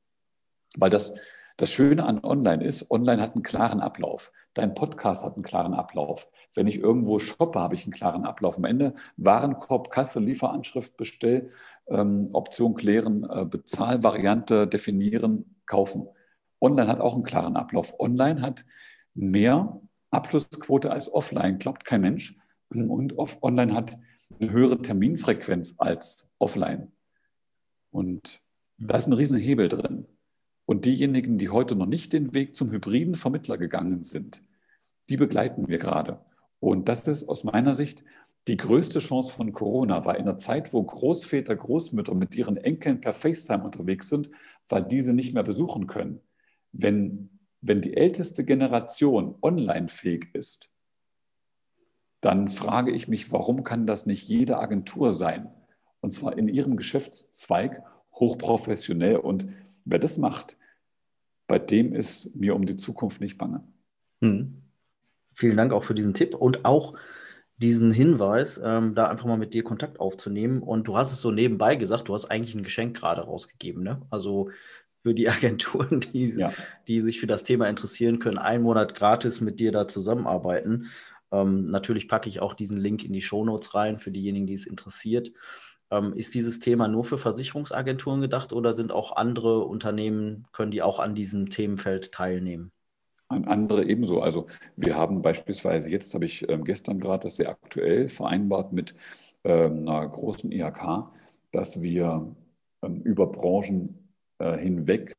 Weil 0.77 0.89
das, 0.89 1.13
Das 1.57 1.71
Schöne 1.71 2.05
an 2.05 2.19
Online 2.21 2.62
ist, 2.63 2.91
Online 2.91 3.21
hat 3.21 3.35
einen 3.35 3.43
klaren 3.43 3.79
Ablauf. 3.79 4.33
Dein 4.53 4.74
Podcast 4.74 5.24
hat 5.24 5.35
einen 5.35 5.43
klaren 5.43 5.74
Ablauf. 5.74 6.29
Wenn 6.53 6.67
ich 6.67 6.79
irgendwo 6.79 7.17
shoppe, 7.19 7.59
habe 7.62 7.75
ich 7.75 7.85
einen 7.85 7.93
klaren 7.93 8.25
Ablauf. 8.25 8.57
Am 8.57 8.65
Ende 8.65 8.93
Warenkorb, 9.15 9.89
Kasse, 9.89 10.19
Lieferanschrift, 10.19 10.97
Bestell, 10.97 11.50
ähm, 11.88 12.29
Option 12.33 12.75
klären, 12.75 13.25
äh, 13.29 13.45
Bezahlvariante 13.45 14.67
definieren, 14.67 15.55
kaufen. 15.65 16.09
Online 16.59 16.89
hat 16.89 17.00
auch 17.00 17.13
einen 17.13 17.24
klaren 17.24 17.55
Ablauf. 17.55 17.97
Online 18.01 18.41
hat 18.41 18.65
mehr 19.13 19.79
Abschlussquote 20.12 20.91
als 20.91 21.12
offline, 21.12 21.57
glaubt 21.57 21.85
kein 21.85 22.01
Mensch. 22.01 22.38
Und 22.69 23.17
online 23.41 23.74
hat 23.74 23.97
eine 24.39 24.51
höhere 24.51 24.81
Terminfrequenz 24.81 25.75
als 25.77 26.29
offline. 26.38 26.91
Und 27.91 28.41
da 28.77 28.97
ist 28.97 29.07
ein 29.07 29.13
Riesenhebel 29.13 29.69
drin. 29.69 30.04
Und 30.65 30.86
diejenigen, 30.86 31.38
die 31.38 31.50
heute 31.50 31.75
noch 31.75 31.86
nicht 31.86 32.13
den 32.13 32.34
Weg 32.34 32.55
zum 32.55 32.72
hybriden 32.72 33.15
Vermittler 33.15 33.57
gegangen 33.57 34.03
sind, 34.03 34.43
die 35.10 35.17
begleiten 35.17 35.67
wir 35.67 35.77
gerade. 35.77 36.19
Und 36.60 36.89
das 36.89 37.07
ist 37.07 37.29
aus 37.29 37.43
meiner 37.43 37.75
Sicht 37.75 38.03
die 38.48 38.57
größte 38.57 39.00
Chance 39.00 39.31
von 39.31 39.53
Corona, 39.53 40.05
weil 40.05 40.15
in 40.15 40.24
einer 40.24 40.38
Zeit, 40.38 40.74
wo 40.74 40.84
Großväter, 40.84 41.55
Großmütter 41.55 42.15
mit 42.15 42.36
ihren 42.36 42.57
Enkeln 42.57 43.01
per 43.01 43.13
FaceTime 43.13 43.63
unterwegs 43.63 44.10
sind, 44.10 44.29
weil 44.67 44.84
diese 44.84 45.13
nicht 45.13 45.34
mehr 45.34 45.43
besuchen 45.43 45.88
können, 45.88 46.22
wenn, 46.72 47.39
wenn 47.62 47.81
die 47.81 47.95
älteste 47.95 48.43
Generation 48.43 49.36
online 49.41 49.88
fähig 49.88 50.29
ist, 50.34 50.69
dann 52.22 52.48
frage 52.48 52.91
ich 52.91 53.07
mich, 53.07 53.31
warum 53.31 53.63
kann 53.63 53.86
das 53.86 54.05
nicht 54.05 54.27
jede 54.27 54.57
Agentur 54.57 55.13
sein? 55.13 55.51
Und 56.01 56.12
zwar 56.12 56.38
in 56.38 56.48
ihrem 56.48 56.77
Geschäftszweig 56.77 57.84
hochprofessionell. 58.15 59.17
Und 59.17 59.48
wer 59.86 60.00
das 60.00 60.17
macht, 60.17 60.57
bei 61.48 61.60
dem 61.60 61.93
ist 61.93 62.36
mir 62.36 62.55
um 62.55 62.65
die 62.65 62.77
Zukunft 62.77 63.22
nicht 63.22 63.38
bange. 63.38 63.63
Hm. 64.22 64.62
Vielen 65.34 65.57
Dank 65.57 65.74
auch 65.74 65.84
für 65.84 65.95
diesen 65.95 66.13
Tipp 66.13 66.34
und 66.34 66.65
auch 66.65 66.95
diesen 67.57 67.91
Hinweis, 67.91 68.60
ähm, 68.63 68.95
da 68.95 69.07
einfach 69.07 69.25
mal 69.25 69.38
mit 69.38 69.53
dir 69.53 69.63
Kontakt 69.63 70.00
aufzunehmen. 70.00 70.62
Und 70.62 70.88
du 70.88 70.98
hast 70.98 71.13
es 71.13 71.22
so 71.22 71.31
nebenbei 71.31 71.75
gesagt, 71.75 72.07
du 72.07 72.13
hast 72.13 72.25
eigentlich 72.25 72.55
ein 72.55 72.63
Geschenk 72.63 72.98
gerade 72.98 73.22
rausgegeben. 73.22 73.84
Ne? 73.84 74.01
Also 74.10 74.50
für 75.03 75.13
die 75.13 75.29
Agenturen, 75.29 76.01
die, 76.01 76.31
ja. 76.31 76.51
die 76.88 77.01
sich 77.01 77.19
für 77.19 77.27
das 77.27 77.43
Thema 77.43 77.67
interessieren, 77.67 78.19
können 78.19 78.38
einen 78.38 78.63
Monat 78.63 78.95
gratis 78.95 79.39
mit 79.39 79.60
dir 79.60 79.72
da 79.72 79.88
zusammenarbeiten. 79.88 80.89
Ähm, 81.31 81.69
natürlich 81.69 82.07
packe 82.07 82.29
ich 82.29 82.41
auch 82.41 82.53
diesen 82.53 82.77
Link 82.77 83.03
in 83.03 83.13
die 83.13 83.22
Shownotes 83.22 83.74
rein 83.74 84.00
für 84.00 84.12
diejenigen, 84.12 84.48
die 84.48 84.53
es 84.53 84.65
interessiert. 84.65 85.31
Ähm, 85.92 86.13
ist 86.13 86.34
dieses 86.34 86.60
Thema 86.60 86.88
nur 86.88 87.04
für 87.04 87.18
Versicherungsagenturen 87.18 88.22
gedacht 88.22 88.54
oder 88.54 88.74
sind 88.74 88.92
auch 88.92 89.15
andere 89.15 89.65
Unternehmen, 89.65 90.48
können 90.51 90.72
die 90.72 90.82
auch 90.82 91.00
an 91.00 91.15
diesem 91.15 91.50
Themenfeld 91.50 92.12
teilnehmen? 92.12 92.72
An 93.27 93.46
andere 93.46 93.86
ebenso. 93.86 94.22
Also 94.22 94.48
wir 94.75 94.96
haben 94.96 95.22
beispielsweise, 95.22 95.89
jetzt 95.89 96.13
habe 96.13 96.25
ich 96.25 96.48
ähm, 96.50 96.63
gestern 96.63 97.00
gerade 97.00 97.24
das 97.24 97.38
sehr 97.38 97.50
aktuell 97.50 98.08
vereinbart 98.08 98.72
mit 98.72 98.96
ähm, 99.44 99.88
einer 99.88 100.08
großen 100.08 100.51
IHK, 100.51 101.10
dass 101.51 101.82
wir 101.82 102.36
ähm, 102.84 103.01
über 103.01 103.27
Branchen 103.27 104.12
äh, 104.38 104.58
hinweg 104.58 105.15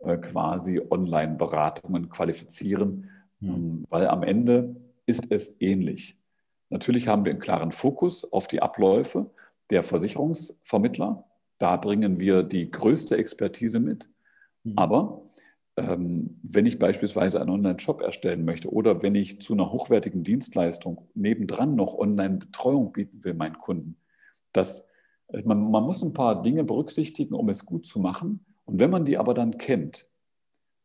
äh, 0.00 0.18
quasi 0.18 0.80
Online-Beratungen 0.90 2.08
qualifizieren, 2.08 3.10
mhm. 3.40 3.84
weil 3.88 4.08
am 4.08 4.22
Ende 4.22 4.76
ist 5.06 5.30
es 5.30 5.56
ähnlich. 5.60 6.18
Natürlich 6.70 7.08
haben 7.08 7.24
wir 7.24 7.30
einen 7.30 7.40
klaren 7.40 7.72
Fokus 7.72 8.30
auf 8.32 8.48
die 8.48 8.62
Abläufe 8.62 9.30
der 9.70 9.82
Versicherungsvermittler. 9.82 11.24
Da 11.58 11.76
bringen 11.76 12.20
wir 12.20 12.42
die 12.42 12.70
größte 12.70 13.16
Expertise 13.16 13.80
mit. 13.80 14.08
Mhm. 14.64 14.72
Aber 14.76 15.22
ähm, 15.76 16.38
wenn 16.42 16.66
ich 16.66 16.78
beispielsweise 16.78 17.40
einen 17.40 17.50
Online-Shop 17.50 18.00
erstellen 18.00 18.44
möchte 18.44 18.72
oder 18.72 19.02
wenn 19.02 19.14
ich 19.14 19.40
zu 19.40 19.54
einer 19.54 19.72
hochwertigen 19.72 20.22
Dienstleistung 20.22 21.08
nebendran 21.14 21.74
noch 21.74 21.94
Online-Betreuung 21.94 22.92
bieten 22.92 23.24
will 23.24 23.34
meinen 23.34 23.58
Kunden, 23.58 23.96
das, 24.52 24.86
also 25.28 25.46
man, 25.46 25.70
man 25.70 25.84
muss 25.84 26.02
ein 26.02 26.12
paar 26.12 26.42
Dinge 26.42 26.64
berücksichtigen, 26.64 27.34
um 27.34 27.48
es 27.48 27.66
gut 27.66 27.86
zu 27.86 27.98
machen. 27.98 28.44
Und 28.64 28.80
wenn 28.80 28.90
man 28.90 29.04
die 29.04 29.18
aber 29.18 29.34
dann 29.34 29.58
kennt, 29.58 30.06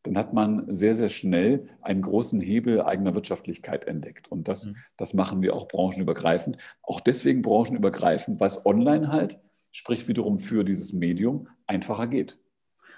dann 0.09 0.17
hat 0.17 0.33
man 0.33 0.75
sehr, 0.75 0.95
sehr 0.95 1.09
schnell 1.09 1.67
einen 1.81 2.01
großen 2.01 2.41
Hebel 2.41 2.81
eigener 2.81 3.13
Wirtschaftlichkeit 3.13 3.85
entdeckt. 3.85 4.31
Und 4.31 4.47
das, 4.47 4.65
mhm. 4.65 4.75
das 4.97 5.13
machen 5.13 5.43
wir 5.43 5.55
auch 5.55 5.67
branchenübergreifend. 5.67 6.57
Auch 6.81 6.99
deswegen 6.99 7.43
branchenübergreifend, 7.43 8.39
weil 8.39 8.47
es 8.47 8.65
online 8.65 9.11
halt, 9.11 9.39
sprich 9.71 10.07
wiederum 10.07 10.39
für 10.39 10.63
dieses 10.63 10.93
Medium, 10.93 11.47
einfacher 11.67 12.07
geht. 12.07 12.39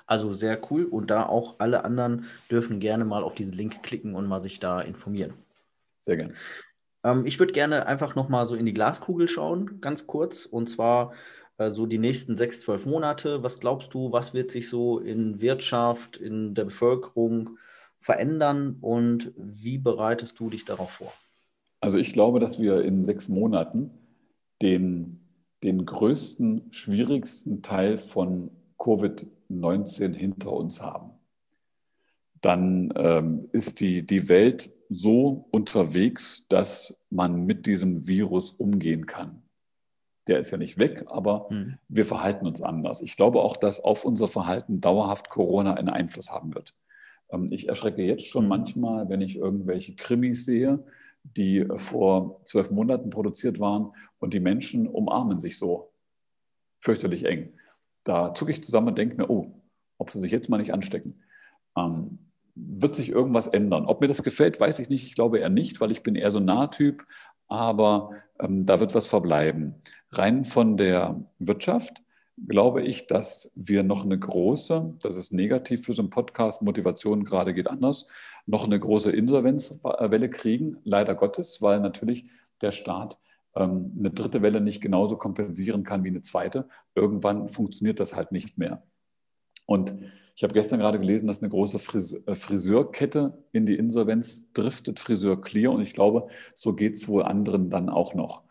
Also 0.05 0.31
sehr 0.31 0.61
cool. 0.71 0.85
Und 0.85 1.11
da 1.11 1.25
auch 1.25 1.55
alle 1.59 1.83
anderen 1.83 2.25
dürfen 2.49 2.79
gerne 2.79 3.03
mal 3.03 3.23
auf 3.23 3.35
diesen 3.35 3.53
Link 3.53 3.83
klicken 3.83 4.15
und 4.15 4.27
mal 4.27 4.41
sich 4.41 4.61
da 4.61 4.79
informieren. 4.79 5.33
Sehr 5.99 6.15
gerne. 6.15 6.33
Ähm, 7.03 7.25
ich 7.25 7.39
würde 7.39 7.51
gerne 7.51 7.87
einfach 7.87 8.15
noch 8.15 8.29
mal 8.29 8.45
so 8.45 8.55
in 8.55 8.65
die 8.65 8.73
Glaskugel 8.73 9.27
schauen, 9.27 9.81
ganz 9.81 10.07
kurz. 10.07 10.45
Und 10.45 10.69
zwar 10.69 11.11
so 11.69 11.85
die 11.85 11.97
nächsten 11.97 12.37
sechs, 12.37 12.61
zwölf 12.61 12.85
Monate. 12.85 13.43
Was 13.43 13.59
glaubst 13.59 13.93
du, 13.93 14.11
was 14.11 14.33
wird 14.33 14.51
sich 14.51 14.69
so 14.69 14.99
in 14.99 15.41
Wirtschaft, 15.41 16.17
in 16.17 16.55
der 16.55 16.65
Bevölkerung 16.65 17.57
verändern 17.99 18.77
und 18.81 19.31
wie 19.37 19.77
bereitest 19.77 20.39
du 20.39 20.49
dich 20.49 20.65
darauf 20.65 20.89
vor? 20.89 21.13
Also 21.81 21.97
ich 21.97 22.13
glaube, 22.13 22.39
dass 22.39 22.59
wir 22.59 22.81
in 22.81 23.05
sechs 23.05 23.27
Monaten 23.29 23.91
den, 24.61 25.19
den 25.63 25.85
größten, 25.85 26.71
schwierigsten 26.71 27.61
Teil 27.61 27.97
von 27.97 28.51
Covid-19 28.79 30.13
hinter 30.13 30.53
uns 30.53 30.81
haben. 30.81 31.11
Dann 32.41 32.91
ähm, 32.95 33.49
ist 33.51 33.79
die, 33.81 34.05
die 34.05 34.29
Welt 34.29 34.71
so 34.89 35.47
unterwegs, 35.51 36.45
dass 36.49 36.97
man 37.09 37.45
mit 37.45 37.65
diesem 37.67 38.07
Virus 38.07 38.51
umgehen 38.51 39.05
kann 39.05 39.40
der 40.27 40.39
ist 40.39 40.51
ja 40.51 40.57
nicht 40.57 40.77
weg, 40.77 41.05
aber 41.07 41.47
hm. 41.49 41.77
wir 41.87 42.05
verhalten 42.05 42.45
uns 42.45 42.61
anders. 42.61 43.01
Ich 43.01 43.15
glaube 43.15 43.41
auch, 43.41 43.57
dass 43.57 43.79
auf 43.79 44.05
unser 44.05 44.27
Verhalten 44.27 44.81
dauerhaft 44.81 45.29
Corona 45.29 45.73
einen 45.73 45.89
Einfluss 45.89 46.31
haben 46.31 46.53
wird. 46.53 46.75
Ähm, 47.31 47.47
ich 47.51 47.69
erschrecke 47.69 48.03
jetzt 48.03 48.27
schon 48.27 48.43
hm. 48.43 48.49
manchmal, 48.49 49.09
wenn 49.09 49.21
ich 49.21 49.35
irgendwelche 49.35 49.95
Krimis 49.95 50.45
sehe, 50.45 50.83
die 51.23 51.65
vor 51.75 52.41
zwölf 52.45 52.71
Monaten 52.71 53.09
produziert 53.09 53.59
waren 53.59 53.91
und 54.19 54.33
die 54.33 54.39
Menschen 54.39 54.87
umarmen 54.87 55.39
sich 55.39 55.57
so 55.57 55.91
fürchterlich 56.79 57.25
eng. 57.25 57.53
Da 58.03 58.33
zucke 58.33 58.51
ich 58.51 58.63
zusammen 58.63 58.89
und 58.89 58.97
denke 58.97 59.17
mir, 59.17 59.29
oh, 59.29 59.53
ob 59.97 60.09
sie 60.09 60.19
sich 60.19 60.31
jetzt 60.31 60.49
mal 60.49 60.57
nicht 60.57 60.73
anstecken. 60.73 61.21
Ähm, 61.77 62.17
wird 62.55 62.95
sich 62.95 63.09
irgendwas 63.09 63.47
ändern? 63.47 63.85
Ob 63.85 64.01
mir 64.01 64.07
das 64.07 64.23
gefällt, 64.23 64.59
weiß 64.59 64.79
ich 64.79 64.89
nicht. 64.89 65.05
Ich 65.05 65.15
glaube 65.15 65.39
eher 65.39 65.49
nicht, 65.49 65.79
weil 65.79 65.91
ich 65.91 66.03
bin 66.03 66.15
eher 66.15 66.31
so 66.31 66.39
ein 66.39 66.45
Nahtyp 66.45 67.05
aber 67.51 68.11
ähm, 68.39 68.65
da 68.65 68.79
wird 68.79 68.95
was 68.95 69.07
verbleiben. 69.07 69.75
Rein 70.11 70.45
von 70.45 70.77
der 70.77 71.21
Wirtschaft 71.37 72.01
glaube 72.47 72.81
ich, 72.81 73.07
dass 73.07 73.51
wir 73.55 73.83
noch 73.83 74.05
eine 74.05 74.17
große, 74.17 74.95
das 75.01 75.17
ist 75.17 75.33
negativ 75.33 75.85
für 75.85 75.91
so 75.91 76.01
einen 76.01 76.09
Podcast, 76.09 76.61
Motivation 76.61 77.25
gerade 77.25 77.53
geht 77.53 77.67
anders, 77.67 78.05
noch 78.45 78.63
eine 78.63 78.79
große 78.79 79.11
Insolvenzwelle 79.11 80.29
kriegen, 80.29 80.77
leider 80.85 81.13
Gottes, 81.13 81.61
weil 81.61 81.81
natürlich 81.81 82.25
der 82.61 82.71
Staat 82.71 83.19
ähm, 83.53 83.95
eine 83.99 84.11
dritte 84.11 84.41
Welle 84.41 84.61
nicht 84.61 84.79
genauso 84.79 85.17
kompensieren 85.17 85.83
kann 85.83 86.05
wie 86.05 86.09
eine 86.09 86.21
zweite. 86.21 86.69
Irgendwann 86.95 87.49
funktioniert 87.49 87.99
das 87.99 88.15
halt 88.15 88.31
nicht 88.31 88.57
mehr. 88.57 88.81
Und 89.65 89.93
ich 90.35 90.43
habe 90.43 90.53
gestern 90.53 90.79
gerade 90.79 90.99
gelesen, 90.99 91.27
dass 91.27 91.41
eine 91.41 91.49
große 91.49 91.77
äh, 92.25 92.35
Friseurkette 92.35 93.43
in 93.51 93.65
die 93.65 93.75
Insolvenz 93.75 94.43
driftet, 94.53 94.99
Friseur 94.99 95.39
Clear. 95.39 95.71
Und 95.71 95.81
ich 95.81 95.93
glaube, 95.93 96.27
so 96.53 96.73
geht 96.73 96.95
es 96.95 97.07
wohl 97.07 97.23
anderen 97.23 97.69
dann 97.69 97.89
auch 97.89 98.15
noch. 98.15 98.43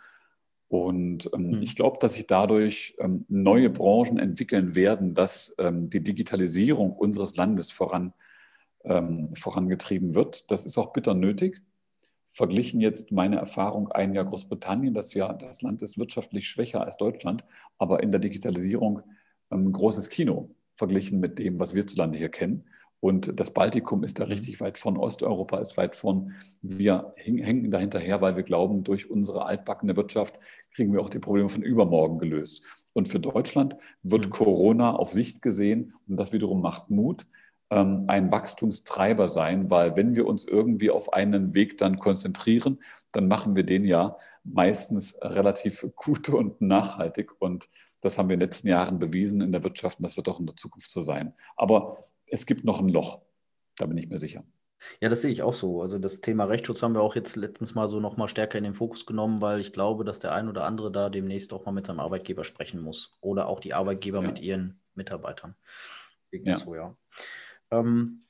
Und 0.69 1.29
ähm, 1.35 1.51
mhm. 1.51 1.63
ich 1.63 1.75
glaube, 1.75 1.99
dass 2.01 2.15
sich 2.15 2.27
dadurch 2.27 2.95
ähm, 2.99 3.25
neue 3.29 3.71
Branchen 3.71 4.19
entwickeln 4.19 4.75
werden, 4.75 5.15
dass 5.15 5.55
ähm, 5.59 5.91
die 5.91 6.03
Digitalisierung 6.03 6.93
unseres 6.93 7.35
Landes 7.35 7.73
voran, 7.73 8.13
ähm, 8.85 9.35
vorangetrieben 9.35 10.15
wird. 10.15 10.51
Das 10.51 10.67
ist 10.67 10.79
auch 10.79 10.93
bitter 10.93 11.15
nötig. 11.15 11.61
Verglichen 12.33 12.81
jetzt 12.81 13.11
meine 13.11 13.37
Erfahrung 13.37 13.91
ein 13.91 14.15
Jahr 14.15 14.27
Großbritannien, 14.27 14.95
das 14.95 15.13
ja 15.13 15.33
das 15.33 15.63
Land 15.63 15.83
ist 15.83 15.99
wirtschaftlich 15.99 16.47
schwächer 16.47 16.85
als 16.85 16.97
Deutschland, 16.97 17.45
aber 17.79 18.05
in 18.05 18.13
der 18.13 18.21
Digitalisierung 18.21 19.03
ein 19.49 19.67
ähm, 19.67 19.73
großes 19.73 20.09
Kino 20.09 20.55
verglichen 20.81 21.21
mit 21.21 21.39
dem, 21.39 21.61
was 21.61 21.75
wir 21.75 21.87
zulande 21.87 22.19
hier 22.19 22.31
kennen. 22.31 22.65
Und 23.01 23.41
das 23.41 23.53
Baltikum 23.53 24.05
ist 24.05 24.19
da 24.19 24.25
mhm. 24.25 24.33
richtig 24.33 24.61
weit 24.61 24.77
von, 24.77 24.97
Osteuropa 24.97 25.59
ist 25.59 25.77
weit 25.77 25.97
von. 25.97 26.33
Wir 26.61 27.15
hängen 27.17 27.71
dahinterher, 27.71 28.21
weil 28.21 28.37
wir 28.37 28.43
glauben, 28.43 28.85
durch 28.85 29.09
unsere 29.09 29.47
altbackene 29.47 29.97
Wirtschaft 29.97 30.39
kriegen 30.75 30.93
wir 30.93 31.01
auch 31.01 31.09
die 31.09 31.19
Probleme 31.19 31.49
von 31.49 31.63
übermorgen 31.63 32.19
gelöst. 32.19 32.63
Und 32.93 33.09
für 33.09 33.21
Deutschland 33.21 33.77
wird 34.03 34.27
mhm. 34.27 34.31
Corona 34.31 34.95
auf 34.95 35.13
Sicht 35.13 35.41
gesehen, 35.41 35.95
und 36.09 36.19
das 36.19 36.33
wiederum 36.33 36.61
macht 36.61 36.91
Mut, 36.91 37.27
ähm, 37.71 38.05
ein 38.09 38.31
Wachstumstreiber 38.31 39.29
sein, 39.29 39.71
weil 39.71 39.97
wenn 39.97 40.15
wir 40.15 40.27
uns 40.27 40.45
irgendwie 40.45 40.91
auf 40.91 41.13
einen 41.13 41.55
Weg 41.55 41.79
dann 41.79 41.99
konzentrieren, 41.99 42.81
dann 43.13 43.29
machen 43.29 43.57
wir 43.57 43.65
den 43.65 43.85
ja 43.85 44.17
meistens 44.45 45.17
relativ 45.23 45.87
gut 45.97 46.29
und 46.29 46.61
nachhaltig. 46.61 47.41
Und 47.41 47.69
das 48.01 48.19
haben 48.19 48.29
wir 48.29 48.35
in 48.35 48.41
den 48.41 48.49
letzten 48.49 48.69
Jahren 48.69 48.99
bewiesen 48.99 49.41
in 49.41 49.53
der 49.53 49.63
Wirtschaft 49.63 49.99
und 49.99 50.05
das 50.05 50.17
wird 50.17 50.29
auch 50.29 50.41
in 50.41 50.47
der 50.47 50.57
Zukunft 50.57 50.91
so 50.91 51.01
sein. 51.01 51.35
Aber 51.57 51.99
es 52.27 52.47
gibt 52.47 52.65
noch 52.65 52.81
ein 52.81 52.89
Loch. 52.89 53.21
Da 53.77 53.87
bin 53.87 53.97
ich 53.97 54.09
mir 54.09 54.19
sicher. 54.19 54.45
Ja, 55.01 55.09
das 55.11 55.23
sehe 55.23 55.31
ich 55.31 55.43
auch 55.43 55.55
so. 55.55 55.83
Also 55.83 55.99
das 55.99 56.21
Thema 56.21 56.45
Rechtsschutz 56.45 56.83
haben 56.83 56.95
wir 56.95 57.03
auch 57.03 57.15
jetzt 57.15 57.37
letztens 57.37 57.75
mal 57.75 57.89
so 57.89 58.01
nochmal 58.01 58.29
stärker 58.29 58.57
in 58.59 58.65
den 58.65 58.75
Fokus 58.75 59.05
genommen, 59.05 59.43
weil 59.43 59.61
ich 59.61 59.73
glaube, 59.73 60.05
dass 60.05 60.21
der 60.21 60.33
ein 60.33 60.49
oder 60.49 60.65
andere 60.65 60.91
da 60.91 61.11
demnächst 61.11 61.53
auch 61.53 61.67
mal 61.67 61.73
mit 61.73 61.87
seinem 61.87 62.01
Arbeitgeber 62.01 62.45
sprechen 62.45 62.81
muss. 62.81 63.17
Oder 63.21 63.47
auch 63.47 63.61
die 63.61 63.75
Arbeitgeber 63.75 64.23
ja. 64.23 64.27
mit 64.27 64.41
ihren 64.41 64.81
Mitarbeitern. 64.95 65.55
Ja. 66.33 66.57
So, 66.57 66.75
ja. 66.75 66.97
Ähm, 67.71 68.21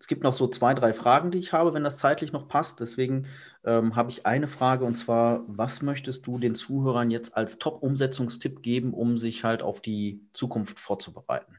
es 0.00 0.06
gibt 0.06 0.22
noch 0.22 0.32
so 0.32 0.46
zwei, 0.46 0.74
drei 0.74 0.92
Fragen, 0.92 1.30
die 1.30 1.38
ich 1.38 1.52
habe, 1.52 1.74
wenn 1.74 1.82
das 1.82 1.98
zeitlich 1.98 2.32
noch 2.32 2.46
passt. 2.46 2.80
Deswegen 2.80 3.26
ähm, 3.64 3.96
habe 3.96 4.10
ich 4.10 4.26
eine 4.26 4.46
Frage 4.46 4.84
und 4.84 4.94
zwar, 4.94 5.42
was 5.48 5.82
möchtest 5.82 6.26
du 6.26 6.38
den 6.38 6.54
Zuhörern 6.54 7.10
jetzt 7.10 7.36
als 7.36 7.58
Top-Umsetzungstipp 7.58 8.62
geben, 8.62 8.94
um 8.94 9.18
sich 9.18 9.42
halt 9.42 9.62
auf 9.62 9.80
die 9.80 10.22
Zukunft 10.32 10.78
vorzubereiten? 10.78 11.56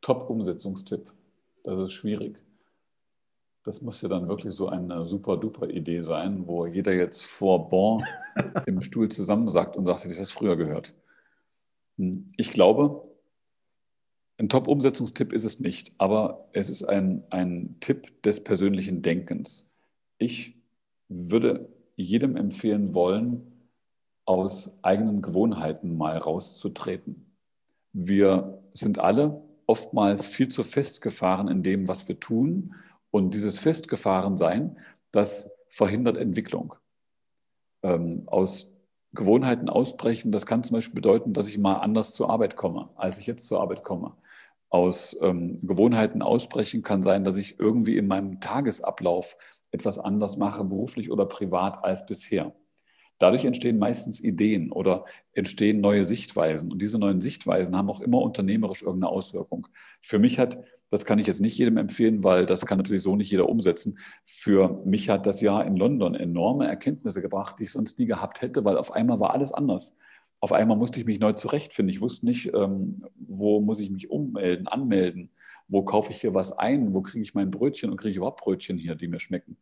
Top-Umsetzungstipp. 0.00 1.12
Das 1.62 1.78
ist 1.78 1.92
schwierig. 1.92 2.36
Das 3.62 3.80
muss 3.80 4.02
ja 4.02 4.08
dann 4.08 4.28
wirklich 4.28 4.52
so 4.52 4.68
eine 4.68 5.06
super 5.06 5.38
duper 5.38 5.70
Idee 5.70 6.02
sein, 6.02 6.46
wo 6.46 6.66
jeder 6.66 6.92
jetzt 6.92 7.24
vor 7.24 7.70
Bon 7.70 8.04
im 8.66 8.82
Stuhl 8.82 9.08
zusammensackt 9.08 9.76
und 9.76 9.86
sagt, 9.86 10.00
hätte 10.04 10.12
ich 10.12 10.18
das 10.18 10.32
früher 10.32 10.56
gehört. 10.56 10.94
Hm, 11.96 12.26
ich 12.36 12.50
glaube, 12.50 13.13
ein 14.38 14.48
Top-Umsetzungstipp 14.48 15.32
ist 15.32 15.44
es 15.44 15.60
nicht, 15.60 15.92
aber 15.98 16.48
es 16.52 16.68
ist 16.68 16.82
ein, 16.82 17.22
ein 17.30 17.76
Tipp 17.80 18.22
des 18.22 18.42
persönlichen 18.42 19.02
Denkens. 19.02 19.70
Ich 20.18 20.56
würde 21.08 21.68
jedem 21.96 22.36
empfehlen 22.36 22.94
wollen, 22.94 23.54
aus 24.24 24.70
eigenen 24.82 25.22
Gewohnheiten 25.22 25.96
mal 25.96 26.16
rauszutreten. 26.16 27.26
Wir 27.92 28.62
sind 28.72 28.98
alle 28.98 29.42
oftmals 29.66 30.26
viel 30.26 30.48
zu 30.48 30.62
festgefahren 30.62 31.48
in 31.48 31.62
dem, 31.62 31.86
was 31.86 32.08
wir 32.08 32.18
tun. 32.18 32.74
Und 33.10 33.34
dieses 33.34 33.58
Festgefahrensein, 33.58 34.78
das 35.12 35.48
verhindert 35.68 36.16
Entwicklung. 36.16 36.74
Ähm, 37.82 38.24
aus 38.26 38.73
Gewohnheiten 39.14 39.68
ausbrechen, 39.68 40.32
das 40.32 40.46
kann 40.46 40.64
zum 40.64 40.74
Beispiel 40.74 40.94
bedeuten, 40.94 41.32
dass 41.32 41.48
ich 41.48 41.58
mal 41.58 41.74
anders 41.74 42.12
zur 42.12 42.30
Arbeit 42.30 42.56
komme, 42.56 42.90
als 42.96 43.18
ich 43.18 43.26
jetzt 43.26 43.48
zur 43.48 43.60
Arbeit 43.60 43.84
komme. 43.84 44.16
Aus 44.68 45.16
ähm, 45.20 45.60
Gewohnheiten 45.62 46.20
ausbrechen 46.20 46.82
kann 46.82 47.02
sein, 47.02 47.24
dass 47.24 47.36
ich 47.36 47.60
irgendwie 47.60 47.96
in 47.96 48.08
meinem 48.08 48.40
Tagesablauf 48.40 49.36
etwas 49.70 49.98
anders 49.98 50.36
mache, 50.36 50.64
beruflich 50.64 51.10
oder 51.10 51.26
privat 51.26 51.84
als 51.84 52.06
bisher. 52.06 52.54
Dadurch 53.18 53.44
entstehen 53.44 53.78
meistens 53.78 54.20
Ideen 54.20 54.72
oder 54.72 55.04
entstehen 55.32 55.80
neue 55.80 56.04
Sichtweisen. 56.04 56.72
Und 56.72 56.82
diese 56.82 56.98
neuen 56.98 57.20
Sichtweisen 57.20 57.76
haben 57.76 57.88
auch 57.88 58.00
immer 58.00 58.18
unternehmerisch 58.18 58.82
irgendeine 58.82 59.12
Auswirkung. 59.12 59.68
Für 60.02 60.18
mich 60.18 60.38
hat, 60.38 60.58
das 60.90 61.04
kann 61.04 61.18
ich 61.18 61.26
jetzt 61.26 61.40
nicht 61.40 61.56
jedem 61.56 61.76
empfehlen, 61.76 62.24
weil 62.24 62.44
das 62.44 62.66
kann 62.66 62.78
natürlich 62.78 63.02
so 63.02 63.14
nicht 63.14 63.30
jeder 63.30 63.48
umsetzen. 63.48 63.98
Für 64.24 64.76
mich 64.84 65.10
hat 65.10 65.26
das 65.26 65.40
Jahr 65.40 65.64
in 65.64 65.76
London 65.76 66.14
enorme 66.14 66.66
Erkenntnisse 66.66 67.22
gebracht, 67.22 67.56
die 67.58 67.64
ich 67.64 67.72
sonst 67.72 67.98
nie 67.98 68.06
gehabt 68.06 68.42
hätte, 68.42 68.64
weil 68.64 68.76
auf 68.76 68.92
einmal 68.92 69.20
war 69.20 69.32
alles 69.32 69.52
anders. 69.52 69.94
Auf 70.40 70.52
einmal 70.52 70.76
musste 70.76 71.00
ich 71.00 71.06
mich 71.06 71.20
neu 71.20 71.32
zurechtfinden. 71.32 71.94
Ich 71.94 72.00
wusste 72.00 72.26
nicht, 72.26 72.52
ähm, 72.52 73.06
wo 73.16 73.60
muss 73.60 73.78
ich 73.78 73.90
mich 73.90 74.10
ummelden, 74.10 74.68
anmelden, 74.68 75.30
wo 75.68 75.82
kaufe 75.82 76.10
ich 76.10 76.20
hier 76.20 76.34
was 76.34 76.52
ein, 76.52 76.92
wo 76.92 77.00
kriege 77.00 77.22
ich 77.22 77.34
mein 77.34 77.50
Brötchen 77.50 77.90
und 77.90 77.96
kriege 77.96 78.10
ich 78.10 78.16
überhaupt 78.16 78.42
Brötchen 78.42 78.76
hier, 78.76 78.94
die 78.94 79.08
mir 79.08 79.20
schmecken. 79.20 79.56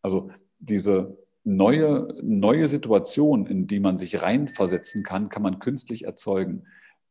Also 0.00 0.30
diese 0.58 1.18
neue, 1.44 2.08
neue 2.22 2.68
Situation, 2.68 3.46
in 3.46 3.66
die 3.66 3.80
man 3.80 3.98
sich 3.98 4.22
reinversetzen 4.22 5.02
kann, 5.02 5.28
kann 5.28 5.42
man 5.42 5.58
künstlich 5.58 6.04
erzeugen. 6.04 6.66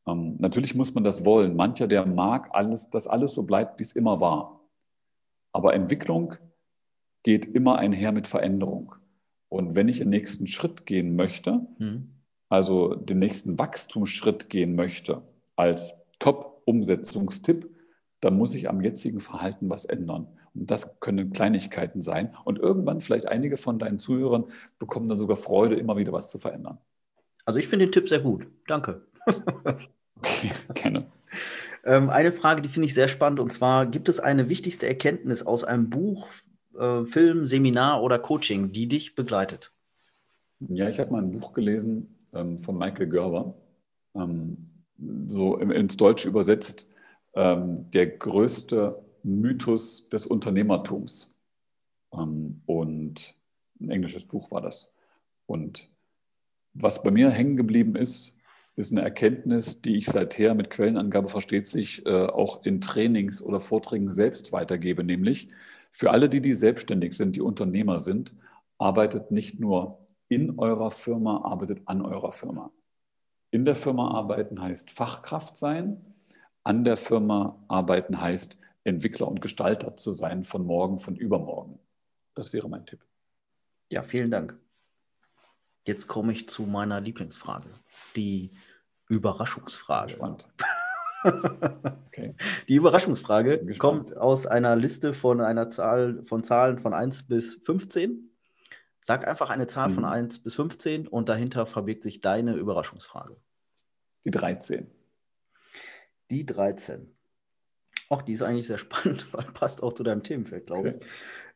Ähm, 0.07 0.35
natürlich 0.39 0.75
muss 0.75 0.93
man 0.93 1.03
das 1.03 1.25
wollen. 1.25 1.55
Mancher, 1.55 1.87
der 1.87 2.05
mag 2.05 2.49
alles, 2.53 2.89
dass 2.89 3.07
alles 3.07 3.33
so 3.33 3.43
bleibt, 3.43 3.79
wie 3.79 3.83
es 3.83 3.91
immer 3.91 4.19
war. 4.21 4.61
Aber 5.51 5.73
Entwicklung 5.73 6.35
geht 7.23 7.45
immer 7.45 7.77
einher 7.77 8.11
mit 8.11 8.27
Veränderung. 8.27 8.95
Und 9.49 9.75
wenn 9.75 9.89
ich 9.89 9.97
den 9.99 10.09
nächsten 10.09 10.47
Schritt 10.47 10.85
gehen 10.85 11.15
möchte, 11.15 11.67
mhm. 11.77 12.21
also 12.49 12.95
den 12.95 13.19
nächsten 13.19 13.59
Wachstumsschritt 13.59 14.49
gehen 14.49 14.75
möchte, 14.75 15.23
als 15.55 15.93
Top-Umsetzungstipp, 16.19 17.69
dann 18.21 18.37
muss 18.37 18.55
ich 18.55 18.69
am 18.69 18.81
jetzigen 18.81 19.19
Verhalten 19.19 19.69
was 19.69 19.85
ändern. 19.85 20.27
Und 20.53 20.69
das 20.69 20.99
können 20.99 21.31
Kleinigkeiten 21.31 22.01
sein. 22.01 22.35
Und 22.45 22.59
irgendwann, 22.59 23.01
vielleicht 23.01 23.27
einige 23.27 23.57
von 23.57 23.79
deinen 23.79 23.99
Zuhörern, 23.99 24.45
bekommen 24.79 25.07
dann 25.07 25.17
sogar 25.17 25.37
Freude, 25.37 25.75
immer 25.75 25.97
wieder 25.97 26.11
was 26.13 26.29
zu 26.29 26.37
verändern. 26.37 26.77
Also 27.45 27.59
ich 27.59 27.67
finde 27.67 27.87
den 27.87 27.91
Tipp 27.91 28.07
sehr 28.07 28.19
gut. 28.19 28.47
Danke. 28.67 29.01
okay, 29.25 30.51
gerne. 30.73 31.07
Ähm, 31.83 32.09
eine 32.09 32.31
Frage, 32.31 32.61
die 32.61 32.69
finde 32.69 32.85
ich 32.85 32.93
sehr 32.93 33.07
spannend, 33.07 33.39
und 33.39 33.51
zwar, 33.51 33.87
gibt 33.87 34.07
es 34.07 34.19
eine 34.19 34.49
wichtigste 34.49 34.87
Erkenntnis 34.87 35.43
aus 35.43 35.63
einem 35.63 35.89
Buch, 35.89 36.27
äh, 36.77 37.05
Film, 37.05 37.45
Seminar 37.45 38.03
oder 38.03 38.19
Coaching, 38.19 38.71
die 38.71 38.87
dich 38.87 39.15
begleitet? 39.15 39.71
Ja, 40.59 40.89
ich 40.89 40.99
habe 40.99 41.11
mal 41.11 41.23
ein 41.23 41.31
Buch 41.31 41.53
gelesen 41.53 42.15
ähm, 42.33 42.59
von 42.59 42.77
Michael 42.77 43.09
Gerber, 43.09 43.55
ähm, 44.15 44.69
so 45.27 45.57
ins 45.57 45.97
Deutsche 45.97 46.27
übersetzt, 46.27 46.87
der 47.33 48.07
größte 48.07 49.01
Mythos 49.23 50.09
des 50.09 50.27
Unternehmertums. 50.27 51.33
Ähm, 52.13 52.61
und 52.65 53.35
ein 53.79 53.89
englisches 53.89 54.25
Buch 54.25 54.51
war 54.51 54.61
das. 54.61 54.91
Und 55.45 55.89
was 56.73 57.03
bei 57.03 57.11
mir 57.11 57.29
hängen 57.29 57.57
geblieben 57.57 57.95
ist, 57.95 58.37
ist 58.75 58.91
eine 58.91 59.01
Erkenntnis, 59.01 59.81
die 59.81 59.97
ich 59.97 60.05
seither 60.05 60.55
mit 60.55 60.69
Quellenangabe 60.69 61.27
versteht 61.27 61.67
sich 61.67 62.05
äh, 62.05 62.25
auch 62.25 62.63
in 62.63 62.79
Trainings 62.79 63.41
oder 63.41 63.59
Vorträgen 63.59 64.11
selbst 64.11 64.53
weitergebe, 64.53 65.03
nämlich 65.03 65.49
für 65.91 66.11
alle, 66.11 66.29
die, 66.29 66.41
die 66.41 66.53
selbstständig 66.53 67.17
sind, 67.17 67.35
die 67.35 67.41
Unternehmer 67.41 67.99
sind, 67.99 68.33
arbeitet 68.77 69.29
nicht 69.29 69.59
nur 69.59 70.07
in 70.29 70.57
eurer 70.57 70.89
Firma, 70.89 71.41
arbeitet 71.43 71.81
an 71.85 72.01
eurer 72.01 72.31
Firma. 72.31 72.71
In 73.51 73.65
der 73.65 73.75
Firma 73.75 74.11
arbeiten 74.11 74.61
heißt 74.61 74.89
Fachkraft 74.89 75.57
sein, 75.57 76.10
an 76.63 76.83
der 76.83 76.97
Firma 76.97 77.63
arbeiten 77.67 78.21
heißt 78.21 78.59
Entwickler 78.83 79.27
und 79.27 79.41
Gestalter 79.41 79.97
zu 79.97 80.11
sein 80.11 80.43
von 80.43 80.65
morgen, 80.65 80.99
von 80.99 81.15
übermorgen. 81.15 81.79
Das 82.33 82.53
wäre 82.53 82.69
mein 82.69 82.85
Tipp. 82.85 83.05
Ja, 83.91 84.03
vielen 84.03 84.31
Dank. 84.31 84.57
Jetzt 85.85 86.07
komme 86.07 86.31
ich 86.31 86.47
zu 86.47 86.63
meiner 86.63 87.01
Lieblingsfrage, 87.01 87.69
die 88.15 88.51
Überraschungsfrage. 89.09 90.13
Spannend. 90.13 90.47
okay. 91.23 92.35
Die 92.67 92.75
Überraschungsfrage 92.75 93.65
kommt 93.77 94.15
aus 94.15 94.45
einer 94.45 94.75
Liste 94.75 95.13
von 95.13 95.41
einer 95.41 95.69
Zahl 95.69 96.23
von 96.25 96.43
Zahlen 96.43 96.79
von 96.79 96.93
1 96.93 97.23
bis 97.27 97.55
15. 97.55 98.29
Sag 99.03 99.27
einfach 99.27 99.49
eine 99.49 99.67
Zahl 99.67 99.89
mhm. 99.89 99.93
von 99.93 100.05
1 100.05 100.43
bis 100.43 100.55
15 100.55 101.07
und 101.07 101.29
dahinter 101.29 101.65
verbirgt 101.65 102.03
sich 102.03 102.21
deine 102.21 102.53
Überraschungsfrage. 102.53 103.35
Die 104.23 104.31
13. 104.31 104.89
Die 106.31 106.45
13. 106.45 107.07
Auch 108.09 108.21
die 108.21 108.33
ist 108.33 108.41
eigentlich 108.41 108.67
sehr 108.67 108.77
spannend, 108.79 109.31
weil 109.33 109.45
passt 109.53 109.83
auch 109.83 109.93
zu 109.93 110.03
deinem 110.03 110.23
Themenfeld, 110.23 110.65
glaube 110.65 110.89
okay. 110.89 110.99
ich. 110.99 111.07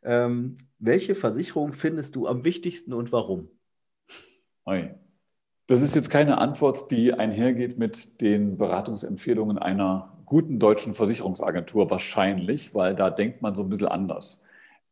Ähm, 0.04 0.58
welche 0.78 1.16
Versicherung 1.16 1.74
findest 1.74 2.16
du 2.16 2.28
am 2.28 2.44
wichtigsten 2.44 2.94
und 2.94 3.12
warum? 3.12 3.50
Das 5.68 5.82
ist 5.82 5.96
jetzt 5.96 6.10
keine 6.10 6.38
Antwort, 6.38 6.92
die 6.92 7.14
einhergeht 7.14 7.80
mit 7.80 8.22
den 8.22 8.58
Beratungsempfehlungen 8.58 9.58
einer 9.58 10.16
guten 10.26 10.60
deutschen 10.60 10.94
Versicherungsagentur, 10.94 11.90
wahrscheinlich, 11.90 12.76
weil 12.76 12.96
da 12.96 13.10
denkt 13.10 13.42
man 13.42 13.56
so 13.56 13.64
ein 13.64 13.70
bisschen 13.70 13.88
anders. 13.88 14.44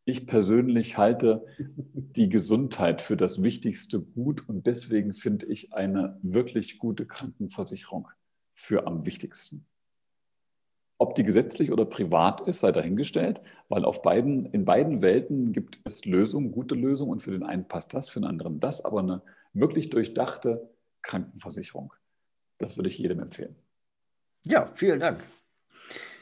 Ich 0.06 0.26
persönlich 0.26 0.98
halte 0.98 1.46
die 1.58 2.30
Gesundheit 2.30 3.02
für 3.02 3.17
das 3.17 3.43
wichtigste 3.43 4.00
Gut 4.00 4.48
und 4.50 4.65
deswegen 4.65 5.13
finde 5.13 5.46
ich 5.46 5.74
eine 5.74 6.17
wirklich 6.24 6.80
gute 6.80 7.06
Krankenversicherung 7.06 8.08
für 8.54 8.88
am 8.88 9.06
wichtigsten. 9.06 9.65
Ob 10.97 11.15
die 11.15 11.23
gesetzlich 11.23 11.71
oder 11.71 11.86
privat 11.86 12.41
ist, 12.41 12.60
sei 12.60 12.71
dahingestellt, 12.71 13.41
weil 13.67 13.84
auf 13.84 14.01
beiden, 14.01 14.45
in 14.45 14.63
beiden 14.63 15.01
Welten 15.01 15.51
gibt 15.51 15.79
es 15.84 16.06
Lösungen, 16.06 16.51
gute 16.51 16.75
Lösungen 16.75 17.12
und 17.12 17.19
für 17.19 17.32
den 17.32 17.43
einen 17.43 17.67
passt 17.67 17.93
das, 17.93 18.10
für 18.10 18.19
den 18.19 18.29
anderen 18.29 18.60
das, 18.60 18.86
aber 18.86 18.99
eine 18.99 19.21
wirklich 19.53 19.89
durchdachte 19.89 20.69
Krankenversicherung. 21.01 21.93
Das 22.58 22.77
würde 22.77 22.89
ich 22.89 22.97
jedem 22.97 23.19
empfehlen. 23.19 23.56
Ja, 24.45 24.71
vielen 24.75 24.99
Dank. 24.99 25.23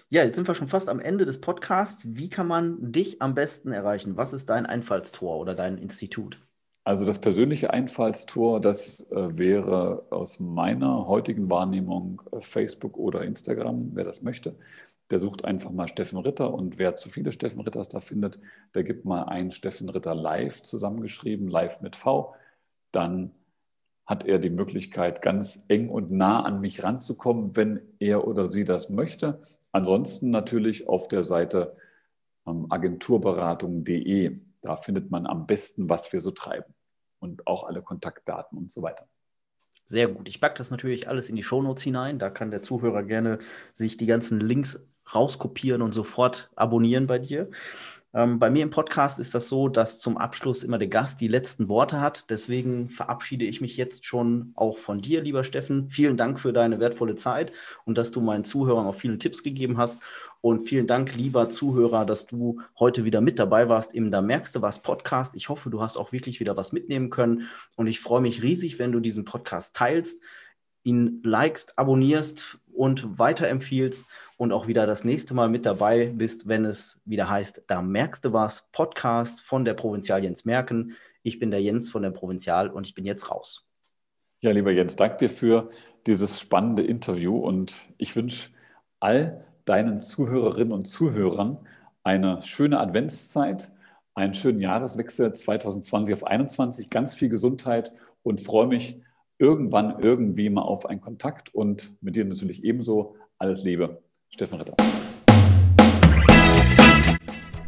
Ja, 0.09 0.23
jetzt 0.23 0.35
sind 0.35 0.47
wir 0.47 0.55
schon 0.55 0.67
fast 0.67 0.89
am 0.89 0.99
Ende 0.99 1.25
des 1.25 1.39
Podcasts. 1.39 2.03
Wie 2.05 2.29
kann 2.29 2.47
man 2.47 2.91
dich 2.91 3.21
am 3.21 3.33
besten 3.33 3.71
erreichen? 3.71 4.17
Was 4.17 4.33
ist 4.33 4.49
dein 4.49 4.65
Einfallstor 4.65 5.39
oder 5.39 5.55
dein 5.55 5.77
Institut? 5.77 6.41
Also 6.83 7.05
das 7.05 7.19
persönliche 7.19 7.71
Einfallstor, 7.71 8.59
das 8.59 9.01
äh, 9.11 9.37
wäre 9.37 10.07
aus 10.09 10.39
meiner 10.39 11.07
heutigen 11.07 11.47
Wahrnehmung 11.49 12.21
äh, 12.31 12.41
Facebook 12.41 12.97
oder 12.97 13.23
Instagram, 13.23 13.91
wer 13.93 14.03
das 14.03 14.23
möchte. 14.23 14.55
Der 15.11 15.19
sucht 15.19 15.45
einfach 15.45 15.71
mal 15.71 15.87
Steffen 15.87 16.17
Ritter 16.17 16.51
und 16.51 16.79
wer 16.79 16.95
zu 16.95 17.09
viele 17.09 17.31
Steffen 17.31 17.61
Ritters 17.61 17.89
da 17.89 17.99
findet, 17.99 18.39
der 18.73 18.83
gibt 18.83 19.05
mal 19.05 19.23
ein 19.25 19.51
Steffen 19.51 19.89
Ritter 19.89 20.15
live 20.15 20.63
zusammengeschrieben, 20.63 21.47
live 21.47 21.81
mit 21.81 21.95
V. 21.95 22.33
Dann 22.91 23.31
hat 24.07 24.25
er 24.25 24.39
die 24.39 24.49
Möglichkeit, 24.49 25.21
ganz 25.21 25.63
eng 25.67 25.89
und 25.89 26.09
nah 26.09 26.43
an 26.43 26.61
mich 26.61 26.83
ranzukommen, 26.83 27.55
wenn 27.55 27.81
er 27.99 28.27
oder 28.27 28.47
sie 28.47 28.65
das 28.65 28.89
möchte. 28.89 29.39
Ansonsten 29.71 30.31
natürlich 30.31 30.89
auf 30.89 31.07
der 31.07 31.21
Seite 31.21 31.75
ähm, 32.47 32.65
agenturberatung.de. 32.69 34.39
Da 34.61 34.75
findet 34.75 35.11
man 35.11 35.25
am 35.25 35.47
besten, 35.47 35.89
was 35.89 36.11
wir 36.13 36.21
so 36.21 36.31
treiben 36.31 36.73
und 37.19 37.47
auch 37.47 37.63
alle 37.63 37.81
Kontaktdaten 37.81 38.57
und 38.57 38.71
so 38.71 38.81
weiter. 38.81 39.07
Sehr 39.85 40.07
gut. 40.07 40.29
Ich 40.29 40.39
packe 40.39 40.55
das 40.57 40.71
natürlich 40.71 41.09
alles 41.09 41.29
in 41.29 41.35
die 41.35 41.43
Shownotes 41.43 41.83
hinein. 41.83 42.17
Da 42.17 42.29
kann 42.29 42.51
der 42.51 42.63
Zuhörer 42.63 43.03
gerne 43.03 43.39
sich 43.73 43.97
die 43.97 44.05
ganzen 44.05 44.39
Links 44.39 44.87
rauskopieren 45.13 45.81
und 45.81 45.91
sofort 45.91 46.49
abonnieren 46.55 47.07
bei 47.07 47.19
dir. 47.19 47.49
Ähm, 48.13 48.39
bei 48.39 48.49
mir 48.49 48.63
im 48.63 48.69
Podcast 48.69 49.19
ist 49.19 49.33
das 49.35 49.47
so, 49.47 49.69
dass 49.69 49.99
zum 49.99 50.17
Abschluss 50.17 50.63
immer 50.63 50.77
der 50.77 50.89
Gast 50.89 51.21
die 51.21 51.29
letzten 51.29 51.69
Worte 51.69 52.01
hat. 52.01 52.29
Deswegen 52.29 52.89
verabschiede 52.89 53.45
ich 53.45 53.61
mich 53.61 53.77
jetzt 53.77 54.05
schon 54.05 54.51
auch 54.55 54.77
von 54.77 55.01
dir, 55.01 55.21
lieber 55.21 55.43
Steffen. 55.43 55.89
Vielen 55.89 56.17
Dank 56.17 56.39
für 56.39 56.51
deine 56.51 56.79
wertvolle 56.79 57.15
Zeit 57.15 57.53
und 57.85 57.97
dass 57.97 58.11
du 58.11 58.19
meinen 58.19 58.43
Zuhörern 58.43 58.85
auch 58.85 58.95
viele 58.95 59.17
Tipps 59.17 59.43
gegeben 59.43 59.77
hast. 59.77 59.97
Und 60.41 60.67
vielen 60.67 60.87
Dank, 60.87 61.15
lieber 61.15 61.49
Zuhörer, 61.49 62.03
dass 62.03 62.25
du 62.25 62.61
heute 62.79 63.05
wieder 63.05 63.21
mit 63.21 63.37
dabei 63.37 63.69
warst 63.69 63.93
im 63.93 64.09
Da 64.09 64.23
merkst 64.23 64.55
du 64.55 64.61
was 64.63 64.81
Podcast. 64.81 65.35
Ich 65.35 65.49
hoffe, 65.49 65.69
du 65.69 65.81
hast 65.81 65.97
auch 65.97 66.11
wirklich 66.11 66.39
wieder 66.39 66.57
was 66.57 66.71
mitnehmen 66.71 67.11
können. 67.11 67.47
Und 67.75 67.85
ich 67.85 67.99
freue 67.99 68.21
mich 68.21 68.41
riesig, 68.41 68.79
wenn 68.79 68.91
du 68.91 68.99
diesen 68.99 69.23
Podcast 69.23 69.75
teilst, 69.75 70.19
ihn 70.83 71.21
likest, 71.23 71.77
abonnierst 71.77 72.57
und 72.73 73.19
weiterempfiehlst 73.19 74.03
und 74.37 74.51
auch 74.51 74.65
wieder 74.65 74.87
das 74.87 75.03
nächste 75.03 75.35
Mal 75.35 75.47
mit 75.47 75.67
dabei 75.67 76.07
bist, 76.07 76.47
wenn 76.47 76.65
es 76.65 76.99
wieder 77.05 77.29
heißt, 77.29 77.65
da 77.67 77.83
merkst 77.83 78.25
du 78.25 78.33
was, 78.33 78.67
Podcast 78.71 79.41
von 79.41 79.63
der 79.63 79.75
Provinzial 79.75 80.23
Jens 80.23 80.43
Merken. 80.45 80.95
Ich 81.21 81.37
bin 81.37 81.51
der 81.51 81.61
Jens 81.61 81.91
von 81.91 82.01
der 82.01 82.09
Provinzial 82.09 82.71
und 82.71 82.87
ich 82.87 82.95
bin 82.95 83.05
jetzt 83.05 83.29
raus. 83.29 83.67
Ja, 84.39 84.49
lieber 84.49 84.71
Jens, 84.71 84.95
danke 84.95 85.17
dir 85.17 85.29
für 85.29 85.69
dieses 86.07 86.39
spannende 86.39 86.81
Interview 86.81 87.37
und 87.37 87.75
ich 87.99 88.15
wünsche 88.15 88.49
all 88.99 89.45
deinen 89.65 90.01
Zuhörerinnen 90.01 90.73
und 90.73 90.85
Zuhörern 90.85 91.57
eine 92.03 92.41
schöne 92.43 92.79
Adventszeit, 92.79 93.71
einen 94.13 94.33
schönen 94.33 94.59
Jahreswechsel 94.59 95.33
2020 95.33 96.13
auf 96.13 96.19
2021, 96.21 96.89
ganz 96.89 97.13
viel 97.13 97.29
Gesundheit 97.29 97.91
und 98.23 98.41
freue 98.41 98.67
mich 98.67 99.01
irgendwann 99.37 99.99
irgendwie 99.99 100.49
mal 100.49 100.61
auf 100.61 100.85
einen 100.85 101.01
Kontakt 101.01 101.53
und 101.53 101.95
mit 102.01 102.15
dir 102.15 102.25
natürlich 102.25 102.63
ebenso. 102.63 103.15
Alles 103.37 103.63
Liebe. 103.63 104.01
Steffen 104.29 104.59
Ritter. 104.59 104.75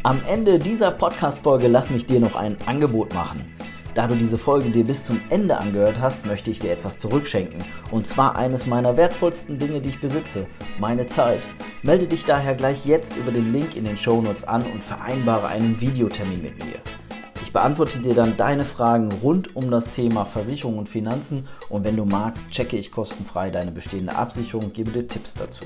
Am 0.04 0.20
Ende 0.30 0.60
dieser 0.60 0.92
Podcast-Folge 0.92 1.68
lass 1.68 1.90
mich 1.90 2.06
dir 2.06 2.20
noch 2.20 2.36
ein 2.36 2.58
Angebot 2.66 3.14
machen. 3.14 3.42
Da 3.94 4.08
du 4.08 4.16
diese 4.16 4.40
Folge 4.40 4.72
dir 4.72 4.86
bis 4.86 5.04
zum 5.04 5.22
Ende 5.30 5.58
angehört 5.58 6.00
hast, 6.02 6.26
möchte 6.26 6.50
ich 6.50 6.60
dir 6.60 6.72
etwas 6.72 6.98
zurückschenken. 6.98 7.64
Und 7.92 8.08
zwar 8.08 8.36
eines 8.36 8.66
meiner 8.66 8.98
wertvollsten 8.98 9.60
Dinge, 9.60 9.82
die 9.82 9.90
ich 9.90 10.00
besitze, 10.00 10.48
meine 10.80 11.06
Zeit. 11.06 11.42
Melde 11.84 12.08
dich 12.08 12.26
daher 12.26 12.56
gleich 12.56 12.88
jetzt 12.88 13.16
über 13.16 13.32
den 13.32 13.54
Link 13.54 13.76
in 13.76 13.86
den 13.86 13.98
Shownotes 13.98 14.46
an 14.46 14.64
und 14.64 14.84
vereinbare 14.84 15.48
einen 15.48 15.80
Videotermin 15.80 16.42
mit 16.42 16.58
mir. 16.58 16.80
Ich 17.44 17.54
beantworte 17.54 18.00
dir 18.00 18.16
dann 18.16 18.36
deine 18.36 18.66
Fragen 18.66 19.12
rund 19.22 19.56
um 19.56 19.70
das 19.70 19.92
Thema 19.92 20.26
Versicherung 20.26 20.80
und 20.80 20.90
Finanzen 20.90 21.48
und 21.70 21.84
wenn 21.84 21.96
du 21.96 22.06
magst, 22.06 22.48
checke 22.48 22.78
ich 22.78 22.92
kostenfrei 22.92 23.52
deine 23.52 23.72
bestehende 23.72 24.16
Absicherung 24.16 24.66
und 24.66 24.74
gebe 24.74 24.90
dir 24.90 25.08
Tipps 25.08 25.36
dazu. 25.36 25.66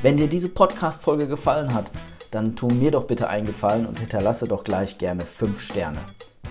Wenn 0.00 0.16
dir 0.16 0.26
diese 0.26 0.48
Podcast-Folge 0.48 1.26
gefallen 1.26 1.74
hat, 1.74 1.90
dann 2.30 2.56
tu 2.56 2.68
mir 2.68 2.90
doch 2.92 3.04
bitte 3.04 3.28
einen 3.28 3.46
Gefallen 3.46 3.84
und 3.84 3.98
hinterlasse 3.98 4.48
doch 4.48 4.64
gleich 4.64 4.96
gerne 4.96 5.20
5 5.22 5.60
Sterne. 5.60 5.98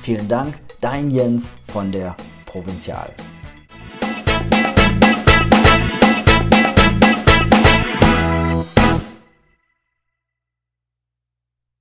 Vielen 0.02 0.28
Dank, 0.28 0.56
dein 0.82 1.12
Jens 1.12 1.52
von 1.72 1.92
der 1.92 2.18
Provinzial. 2.48 3.14